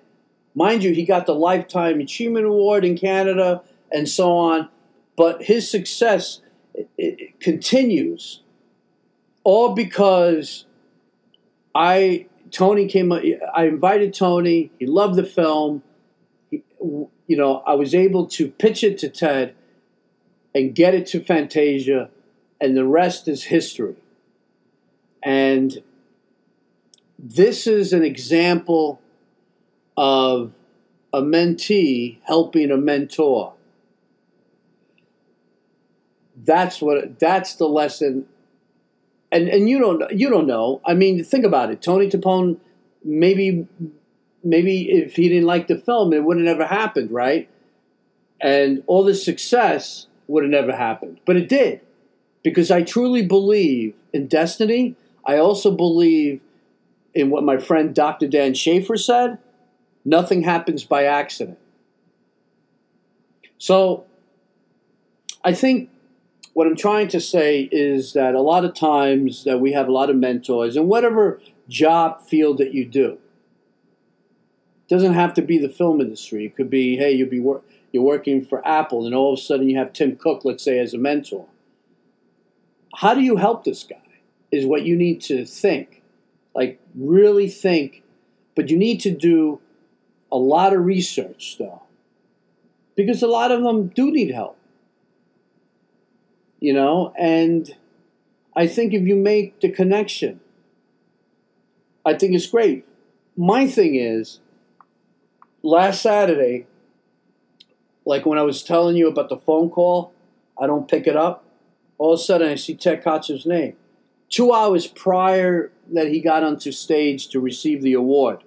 Mind 0.54 0.82
you, 0.82 0.92
he 0.92 1.04
got 1.04 1.26
the 1.26 1.34
Lifetime 1.34 2.00
Achievement 2.00 2.46
Award 2.46 2.84
in 2.84 2.96
Canada 2.96 3.62
and 3.92 4.08
so 4.08 4.32
on, 4.36 4.68
but 5.16 5.42
his 5.42 5.70
success 5.70 6.40
it, 6.74 6.88
it 6.98 7.40
continues 7.40 8.42
all 9.44 9.74
because 9.74 10.66
I 11.74 12.26
Tony 12.50 12.86
came. 12.86 13.12
I 13.12 13.64
invited 13.64 14.12
Tony. 14.12 14.70
He 14.78 14.86
loved 14.86 15.16
the 15.16 15.24
film. 15.24 15.82
He, 16.50 16.62
you 16.80 17.36
know, 17.36 17.62
I 17.66 17.74
was 17.74 17.94
able 17.94 18.26
to 18.28 18.48
pitch 18.48 18.82
it 18.82 18.98
to 18.98 19.08
Ted 19.08 19.54
and 20.54 20.74
get 20.74 20.94
it 20.94 21.06
to 21.08 21.20
Fantasia, 21.20 22.10
and 22.60 22.76
the 22.76 22.84
rest 22.84 23.28
is 23.28 23.44
history. 23.44 23.94
And 25.22 25.82
this 27.18 27.66
is 27.66 27.92
an 27.92 28.02
example 28.02 28.99
of 30.00 30.52
a 31.12 31.20
mentee 31.20 32.16
helping 32.24 32.70
a 32.70 32.76
mentor. 32.78 33.52
That's 36.42 36.80
what 36.80 37.18
that's 37.18 37.56
the 37.56 37.68
lesson 37.68 38.26
and 39.30 39.48
and 39.48 39.68
you 39.68 39.78
don't 39.78 40.10
you 40.10 40.30
don't 40.30 40.46
know. 40.46 40.80
I 40.86 40.94
mean, 40.94 41.22
think 41.22 41.44
about 41.44 41.70
it. 41.70 41.82
Tony 41.82 42.08
Timpone, 42.08 42.58
maybe 43.04 43.66
maybe 44.42 44.90
if 44.90 45.16
he 45.16 45.28
didn't 45.28 45.46
like 45.46 45.68
the 45.68 45.76
film, 45.76 46.12
it 46.14 46.24
would 46.24 46.38
have 46.38 46.46
never 46.46 46.66
happened, 46.66 47.10
right? 47.10 47.48
And 48.40 48.82
all 48.86 49.04
this 49.04 49.22
success 49.22 50.06
would 50.26 50.44
have 50.44 50.50
never 50.50 50.74
happened, 50.74 51.20
but 51.26 51.36
it 51.36 51.48
did, 51.48 51.80
because 52.42 52.70
I 52.70 52.82
truly 52.82 53.26
believe 53.26 53.94
in 54.14 54.28
destiny. 54.28 54.96
I 55.26 55.36
also 55.36 55.70
believe 55.70 56.40
in 57.12 57.28
what 57.28 57.44
my 57.44 57.58
friend 57.58 57.94
Dr. 57.94 58.26
Dan 58.26 58.54
Schaefer 58.54 58.96
said. 58.96 59.38
Nothing 60.04 60.42
happens 60.42 60.84
by 60.84 61.04
accident. 61.04 61.58
So 63.58 64.04
I 65.44 65.52
think 65.52 65.90
what 66.54 66.66
I'm 66.66 66.76
trying 66.76 67.08
to 67.08 67.20
say 67.20 67.68
is 67.70 68.14
that 68.14 68.34
a 68.34 68.40
lot 68.40 68.64
of 68.64 68.74
times 68.74 69.44
that 69.44 69.60
we 69.60 69.72
have 69.72 69.88
a 69.88 69.92
lot 69.92 70.10
of 70.10 70.16
mentors 70.16 70.76
in 70.76 70.88
whatever 70.88 71.40
job 71.68 72.20
field 72.22 72.58
that 72.58 72.74
you 72.74 72.84
do. 72.84 73.18
It 74.88 74.88
doesn't 74.88 75.14
have 75.14 75.34
to 75.34 75.42
be 75.42 75.58
the 75.58 75.68
film 75.68 76.00
industry. 76.00 76.46
It 76.46 76.56
could 76.56 76.70
be, 76.70 76.96
hey, 76.96 77.12
you'll 77.12 77.30
be 77.30 77.40
wor- 77.40 77.62
you're 77.92 78.02
working 78.02 78.44
for 78.44 78.66
Apple, 78.66 79.06
and 79.06 79.14
all 79.14 79.32
of 79.32 79.38
a 79.38 79.42
sudden 79.42 79.68
you 79.68 79.78
have 79.78 79.92
Tim 79.92 80.16
Cook, 80.16 80.44
let's 80.44 80.64
say, 80.64 80.78
as 80.78 80.94
a 80.94 80.98
mentor. 80.98 81.46
How 82.96 83.14
do 83.14 83.20
you 83.20 83.36
help 83.36 83.64
this 83.64 83.84
guy? 83.84 83.96
Is 84.50 84.66
what 84.66 84.82
you 84.82 84.96
need 84.96 85.20
to 85.22 85.44
think, 85.44 86.02
like 86.54 86.80
really 86.94 87.48
think. 87.48 88.02
But 88.56 88.68
you 88.68 88.76
need 88.76 89.00
to 89.00 89.10
do 89.10 89.60
a 90.32 90.36
lot 90.36 90.74
of 90.74 90.84
research, 90.84 91.56
though, 91.58 91.82
because 92.96 93.22
a 93.22 93.26
lot 93.26 93.50
of 93.50 93.62
them 93.62 93.88
do 93.88 94.10
need 94.10 94.30
help 94.30 94.56
you 96.60 96.74
know, 96.74 97.12
and 97.18 97.74
I 98.54 98.66
think 98.66 98.92
if 98.92 99.02
you 99.02 99.16
make 99.16 99.60
the 99.60 99.70
connection, 99.70 100.40
I 102.04 102.14
think 102.14 102.34
it's 102.34 102.46
great. 102.46 102.86
My 103.36 103.66
thing 103.66 103.94
is, 103.94 104.40
last 105.62 106.02
Saturday, 106.02 106.66
like 108.04 108.26
when 108.26 108.38
I 108.38 108.42
was 108.42 108.62
telling 108.62 108.96
you 108.96 109.08
about 109.08 109.30
the 109.30 109.38
phone 109.38 109.70
call, 109.70 110.12
I 110.60 110.66
don't 110.66 110.88
pick 110.88 111.06
it 111.06 111.16
up. 111.16 111.44
All 111.96 112.12
of 112.12 112.20
a 112.20 112.22
sudden, 112.22 112.48
I 112.48 112.54
see 112.54 112.74
Ted 112.74 113.02
Kotcheff's 113.02 113.46
name. 113.46 113.76
Two 114.28 114.52
hours 114.52 114.86
prior 114.86 115.72
that 115.92 116.08
he 116.08 116.20
got 116.20 116.42
onto 116.42 116.72
stage 116.72 117.28
to 117.28 117.40
receive 117.40 117.82
the 117.82 117.94
award, 117.94 118.44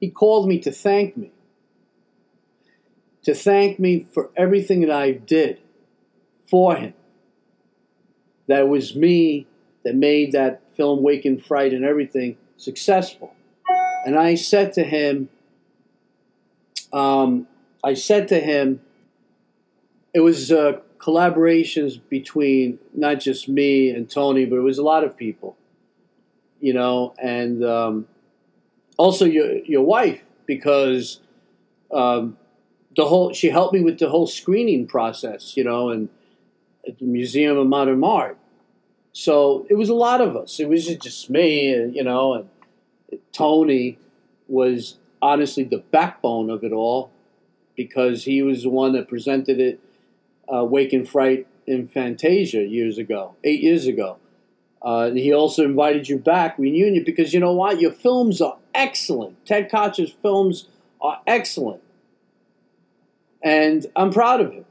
he 0.00 0.10
called 0.10 0.48
me 0.48 0.58
to 0.60 0.72
thank 0.72 1.16
me. 1.16 1.30
To 3.24 3.34
thank 3.34 3.78
me 3.78 4.06
for 4.10 4.30
everything 4.34 4.80
that 4.80 4.90
I 4.90 5.12
did 5.12 5.60
for 6.48 6.74
him. 6.74 6.94
That 8.48 8.66
was 8.66 8.96
me 8.96 9.46
that 9.84 9.94
made 9.94 10.32
that 10.32 10.62
film 10.74 11.02
Wake 11.02 11.26
in 11.26 11.38
Fright 11.38 11.72
and 11.72 11.84
everything 11.84 12.38
successful. 12.56 13.34
And 14.06 14.18
I 14.18 14.34
said 14.34 14.72
to 14.74 14.82
him, 14.82 15.28
um, 16.92 17.46
I 17.84 17.94
said 17.94 18.28
to 18.28 18.40
him, 18.40 18.80
it 20.14 20.20
was 20.20 20.50
uh, 20.50 20.80
collaborations 20.98 22.00
between 22.08 22.78
not 22.94 23.20
just 23.20 23.48
me 23.48 23.90
and 23.90 24.10
Tony, 24.10 24.46
but 24.46 24.56
it 24.56 24.62
was 24.62 24.78
a 24.78 24.82
lot 24.82 25.04
of 25.04 25.16
people, 25.16 25.56
you 26.60 26.72
know, 26.72 27.14
and 27.22 27.64
um, 27.64 28.06
also 29.00 29.24
your 29.24 29.56
your 29.64 29.82
wife 29.82 30.20
because 30.46 31.20
um, 31.90 32.36
the 32.96 33.06
whole 33.06 33.32
she 33.32 33.48
helped 33.48 33.72
me 33.72 33.82
with 33.82 33.98
the 33.98 34.10
whole 34.10 34.26
screening 34.26 34.86
process, 34.86 35.56
you 35.56 35.64
know, 35.64 35.88
and 35.88 36.08
at 36.86 36.98
the 36.98 37.06
Museum 37.06 37.56
of 37.56 37.66
Modern 37.66 38.04
Art. 38.04 38.36
So 39.12 39.66
it 39.70 39.74
was 39.74 39.88
a 39.88 39.94
lot 39.94 40.20
of 40.20 40.36
us. 40.36 40.60
It 40.60 40.68
was 40.68 40.86
just 40.86 41.30
me, 41.30 41.72
and 41.72 41.96
you 41.96 42.04
know, 42.04 42.34
and 42.34 43.20
Tony 43.32 43.98
was 44.48 44.98
honestly 45.22 45.64
the 45.64 45.78
backbone 45.78 46.50
of 46.50 46.62
it 46.62 46.72
all 46.72 47.10
because 47.76 48.24
he 48.24 48.42
was 48.42 48.64
the 48.64 48.70
one 48.70 48.92
that 48.92 49.08
presented 49.08 49.58
it, 49.60 49.80
uh, 50.52 50.64
Wake 50.64 50.92
in 50.92 51.06
Fright 51.06 51.46
in 51.66 51.88
Fantasia 51.88 52.62
years 52.62 52.98
ago, 52.98 53.34
eight 53.44 53.62
years 53.62 53.86
ago. 53.86 54.18
Uh, 54.82 55.10
he 55.10 55.32
also 55.32 55.64
invited 55.64 56.08
you 56.08 56.18
back, 56.18 56.58
reunion, 56.58 57.04
because 57.04 57.34
you 57.34 57.40
know 57.40 57.52
what? 57.52 57.80
Your 57.80 57.92
films 57.92 58.40
are 58.40 58.56
excellent. 58.74 59.44
Ted 59.44 59.70
Kotcheff's 59.70 60.12
films 60.22 60.68
are 61.00 61.20
excellent. 61.26 61.82
And 63.42 63.86
I'm 63.94 64.10
proud 64.10 64.40
of 64.40 64.52
him. 64.52 64.64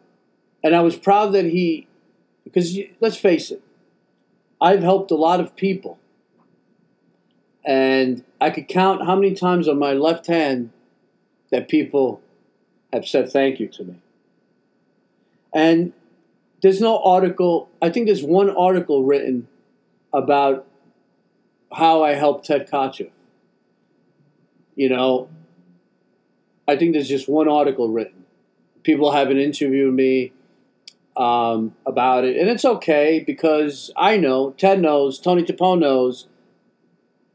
And 0.64 0.76
I 0.76 0.82
was 0.82 0.96
proud 0.96 1.34
that 1.34 1.46
he, 1.46 1.88
because 2.44 2.78
let's 3.00 3.18
face 3.18 3.52
it, 3.52 3.62
I've 4.60 4.82
helped 4.82 5.12
a 5.12 5.16
lot 5.16 5.40
of 5.40 5.56
people. 5.56 6.00
And 7.64 8.24
I 8.42 8.50
could 8.50 8.68
count 8.68 9.06
how 9.06 9.16
many 9.16 9.36
times 9.36 9.68
on 9.68 9.78
my 9.78 9.94
left 9.94 10.28
hand 10.28 10.72
that 11.52 11.70
people 11.70 12.22
have 12.92 13.08
said 13.08 13.32
thank 13.32 13.60
you 13.60 13.68
to 13.68 13.84
me. 13.84 13.96
And 15.54 15.94
there's 16.62 16.82
no 16.82 17.02
article, 17.04 17.70
I 17.82 17.90
think 17.90 18.08
there's 18.08 18.24
one 18.24 18.50
article 18.50 19.04
written 19.04 19.48
about 20.14 20.66
how 21.72 22.04
I 22.04 22.14
helped 22.14 22.46
Ted 22.46 22.70
Kotcheff. 22.70 23.12
You 24.76 24.90
know, 24.90 25.30
I 26.68 26.78
think 26.78 26.94
there's 26.94 27.10
just 27.10 27.28
one 27.28 27.48
article 27.48 27.90
written. 27.90 28.26
People 28.84 29.12
haven't 29.12 29.38
interviewed 29.38 29.94
me 29.94 30.34
um, 31.18 31.76
about 31.86 32.24
it, 32.26 32.38
and 32.38 32.50
it's 32.50 32.64
okay 32.64 33.24
because 33.26 33.92
I 33.98 34.18
know, 34.18 34.52
Ted 34.52 34.82
knows, 34.82 35.20
Tony 35.20 35.44
Timpone 35.44 35.80
knows, 35.80 36.28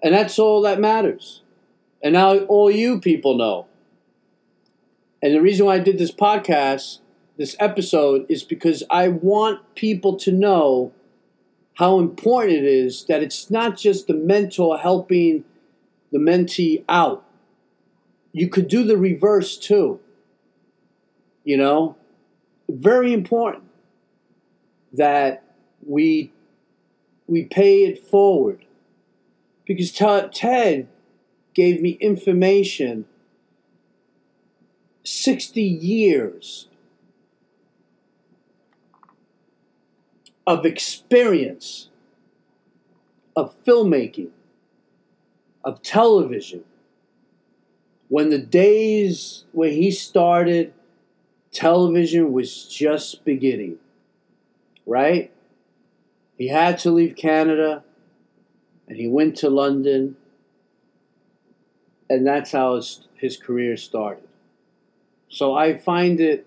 and 0.03 0.15
that's 0.15 0.39
all 0.39 0.63
that 0.63 0.81
matters. 0.81 1.43
And 2.03 2.15
now 2.15 2.39
all 2.41 2.71
you 2.71 3.01
people 3.01 3.37
know. 3.37 3.67
And 5.23 5.35
the 5.35 5.41
reason 5.41 5.67
why 5.67 5.77
I 5.77 5.79
did 5.79 5.99
this 5.99 6.13
podcast, 6.13 6.99
this 7.39 7.57
episode, 7.59 8.27
is 8.29 8.43
because 8.43 8.83
I 8.91 9.09
want 9.09 9.75
people 9.75 10.17
to 10.19 10.31
know 10.31 10.93
how 11.75 11.99
important 11.99 12.59
it 12.59 12.65
is 12.65 13.05
that 13.07 13.23
it's 13.23 13.51
not 13.51 13.77
just 13.77 14.07
the 14.07 14.15
mentor 14.15 14.79
helping 14.79 15.45
the 16.13 16.19
mentee 16.19 16.85
out. 16.89 17.25
You 18.33 18.49
could 18.49 18.69
do 18.69 18.85
the 18.85 18.97
reverse 18.97 19.57
too. 19.57 20.01
You 21.45 21.57
know, 21.57 21.97
very 22.69 23.13
important 23.13 23.65
that 24.93 25.43
we 25.87 26.33
we 27.27 27.45
pay 27.45 27.85
it 27.85 28.07
forward 28.07 28.65
because 29.67 29.93
Ted 29.93 30.89
gave 31.55 31.81
me 31.81 31.91
information 32.01 33.07
60 35.05 35.63
years 35.63 36.69
of 40.47 40.67
experience 40.67 41.89
of 43.37 43.55
filmmaking, 43.65 44.31
of 45.65 45.83
television. 45.83 46.65
When 48.09 48.31
the 48.31 48.39
days 48.39 49.45
when 49.53 49.73
he 49.73 49.91
started, 49.91 50.73
television 51.51 52.33
was 52.33 52.65
just 52.67 53.25
beginning, 53.25 53.79
right? 54.87 55.33
He 56.37 56.49
had 56.49 56.79
to 56.81 56.91
leave 56.91 57.17
Canada 57.17 57.83
and 58.87 58.99
he 58.99 59.09
went 59.09 59.37
to 59.39 59.49
London, 59.49 60.17
and 62.11 62.27
that's 62.27 62.53
how 62.53 62.77
his, 62.77 63.09
his 63.15 63.37
career 63.37 63.77
started. 63.77 64.29
So 65.31 65.55
I 65.55 65.79
find 65.79 66.21
it 66.21 66.47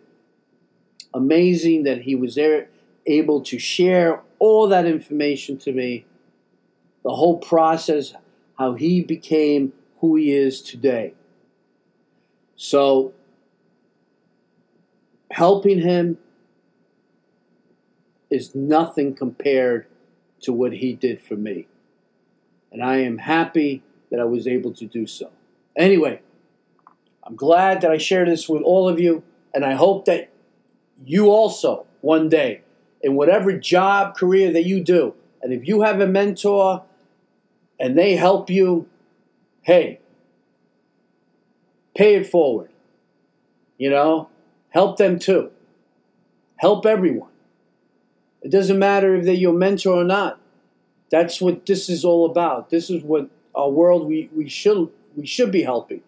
amazing 1.14 1.84
that 1.84 2.04
he 2.04 2.16
was 2.16 2.36
there, 2.36 2.70
able 3.08 3.41
to 3.41 3.58
share 3.58 4.22
all 4.39 4.68
that 4.68 4.86
information 4.86 5.58
to 5.60 5.72
me, 5.72 6.05
the 7.03 7.10
whole 7.10 7.38
process, 7.38 8.14
how 8.58 8.74
he 8.74 9.01
became 9.01 9.74
who 9.99 10.16
he 10.16 10.34
is 10.34 10.62
today. 10.62 11.14
So, 12.55 13.14
helping 15.32 15.80
him 15.80 16.18
is 18.30 18.53
nothing 18.53 19.16
compared 19.16 19.88
to 20.41 20.51
what 20.51 20.74
he 20.74 20.93
did 20.93 21.22
for 21.22 21.36
me. 21.36 21.68
And 22.72 22.84
I 22.84 22.97
am 22.97 23.18
happy 23.20 23.84
that 24.12 24.20
I 24.20 24.26
was 24.26 24.47
able 24.47 24.74
to 24.74 24.86
do 24.86 25.08
so. 25.08 25.32
Anyway, 25.76 26.22
I'm 27.24 27.36
glad 27.36 27.82
that 27.82 27.91
I 27.91 27.97
shared 27.97 28.28
this 28.28 28.49
with 28.49 28.62
all 28.64 28.89
of 28.89 28.99
you, 28.99 29.24
and 29.53 29.64
I 29.64 29.74
hope 29.74 30.05
that 30.05 30.30
you 31.05 31.30
also, 31.30 31.86
one 32.01 32.30
day, 32.30 32.62
in 33.02 33.16
whatever 33.16 33.54
job, 33.54 34.16
career 34.16 34.52
that 34.54 34.66
you 34.66 34.84
do, 34.84 35.14
and 35.41 35.54
if 35.54 35.68
you 35.68 35.82
have 35.82 36.02
a 36.02 36.08
mentor 36.08 36.84
and 37.80 37.98
they 37.98 38.16
help 38.16 38.50
you, 38.50 38.88
hey, 39.62 40.00
pay 41.95 42.16
it 42.16 42.28
forward. 42.28 42.70
You 43.78 43.89
know, 43.89 44.30
help 44.70 44.98
them 44.98 45.20
too. 45.20 45.52
Help 46.58 46.86
everyone. 46.86 47.30
It 48.41 48.52
doesn't 48.52 48.80
matter 48.80 49.16
if 49.16 49.26
they're 49.26 49.34
your 49.34 49.54
mentor 49.54 50.02
or 50.02 50.04
not. 50.04 50.39
That's 51.10 51.39
what 51.39 51.66
this 51.66 51.89
is 51.89 52.04
all 52.04 52.26
about. 52.26 52.70
This 52.70 52.89
is 52.89 53.04
what 53.04 53.30
our 53.56 53.70
world 53.70 54.08
we, 54.08 54.30
we 54.36 54.50
should 54.50 54.89
we 55.16 55.26
should 55.26 55.52
be 55.52 55.64
helping. 55.64 56.02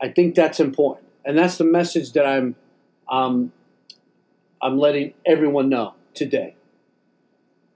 I 0.00 0.08
think 0.08 0.34
that's 0.34 0.60
important, 0.60 1.08
and 1.24 1.38
that's 1.38 1.58
the 1.58 1.64
message 1.64 2.12
that 2.12 2.26
I'm 2.26 2.56
um, 3.08 3.52
I'm 4.64 4.78
letting 4.78 5.14
everyone 5.24 5.68
know 5.68 5.94
today. 6.14 6.56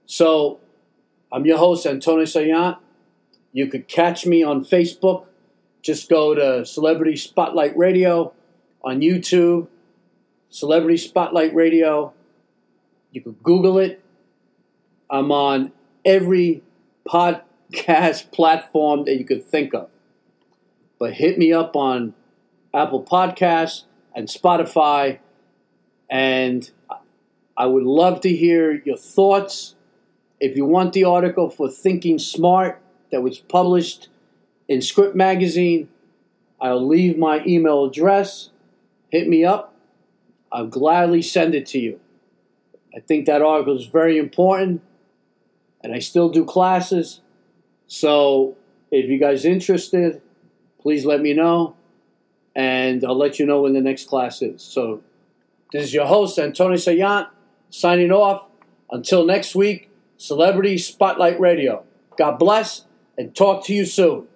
So, 0.05 0.59
I'm 1.31 1.45
your 1.45 1.57
host 1.57 1.85
Antonio 1.85 2.25
Saillant. 2.25 2.79
You 3.53 3.67
could 3.67 3.87
catch 3.87 4.25
me 4.25 4.43
on 4.43 4.65
Facebook. 4.65 5.25
Just 5.81 6.09
go 6.09 6.33
to 6.33 6.65
Celebrity 6.65 7.15
Spotlight 7.15 7.77
Radio 7.77 8.33
on 8.83 9.01
YouTube. 9.01 9.67
Celebrity 10.49 10.97
Spotlight 10.97 11.53
Radio. 11.53 12.13
You 13.11 13.21
could 13.21 13.41
Google 13.43 13.77
it. 13.77 14.03
I'm 15.09 15.31
on 15.31 15.71
every 16.03 16.63
podcast 17.07 17.43
platform 18.31 19.05
that 19.05 19.15
you 19.15 19.25
could 19.25 19.45
think 19.45 19.73
of. 19.73 19.89
But 20.99 21.13
hit 21.13 21.37
me 21.37 21.53
up 21.53 21.75
on 21.75 22.13
Apple 22.73 23.03
Podcasts, 23.03 23.83
and 24.15 24.27
Spotify. 24.27 25.19
And 26.09 26.69
I 27.59 27.65
would 27.65 27.83
love 27.83 28.21
to 28.21 28.33
hear 28.33 28.81
your 28.85 28.95
thoughts. 28.95 29.75
If 30.39 30.55
you 30.55 30.63
want 30.63 30.93
the 30.93 31.03
article 31.03 31.49
for 31.49 31.69
Thinking 31.69 32.17
Smart 32.17 32.81
that 33.11 33.21
was 33.21 33.39
published 33.39 34.07
in 34.69 34.81
Script 34.81 35.13
Magazine, 35.13 35.89
I'll 36.61 36.87
leave 36.87 37.17
my 37.17 37.43
email 37.45 37.83
address. 37.83 38.51
Hit 39.09 39.27
me 39.27 39.43
up. 39.43 39.75
I'll 40.53 40.67
gladly 40.67 41.21
send 41.21 41.53
it 41.53 41.65
to 41.67 41.79
you. 41.79 41.99
I 42.95 43.01
think 43.01 43.25
that 43.25 43.41
article 43.41 43.77
is 43.77 43.87
very 43.87 44.17
important, 44.17 44.81
and 45.83 45.93
I 45.93 45.99
still 45.99 46.29
do 46.29 46.45
classes. 46.45 47.19
So 47.87 48.55
if 48.89 49.09
you 49.09 49.19
guys 49.19 49.43
interested, 49.43 50.21
please 50.81 51.05
let 51.05 51.19
me 51.19 51.33
know, 51.33 51.75
and 52.55 53.03
I'll 53.03 53.17
let 53.17 53.37
you 53.37 53.45
know 53.45 53.63
when 53.63 53.73
the 53.73 53.81
next 53.81 54.07
class 54.07 54.41
is. 54.41 54.61
So 54.63 55.01
this 55.73 55.83
is 55.83 55.93
your 55.93 56.05
host, 56.05 56.39
Antonio 56.39 56.77
Saillant 56.77 57.27
signing 57.69 58.11
off. 58.11 58.45
Until 58.91 59.25
next 59.25 59.55
week, 59.55 59.89
Celebrity 60.17 60.77
Spotlight 60.77 61.39
Radio. 61.39 61.83
God 62.17 62.37
bless 62.37 62.85
and 63.17 63.35
talk 63.35 63.65
to 63.65 63.73
you 63.73 63.85
soon. 63.85 64.27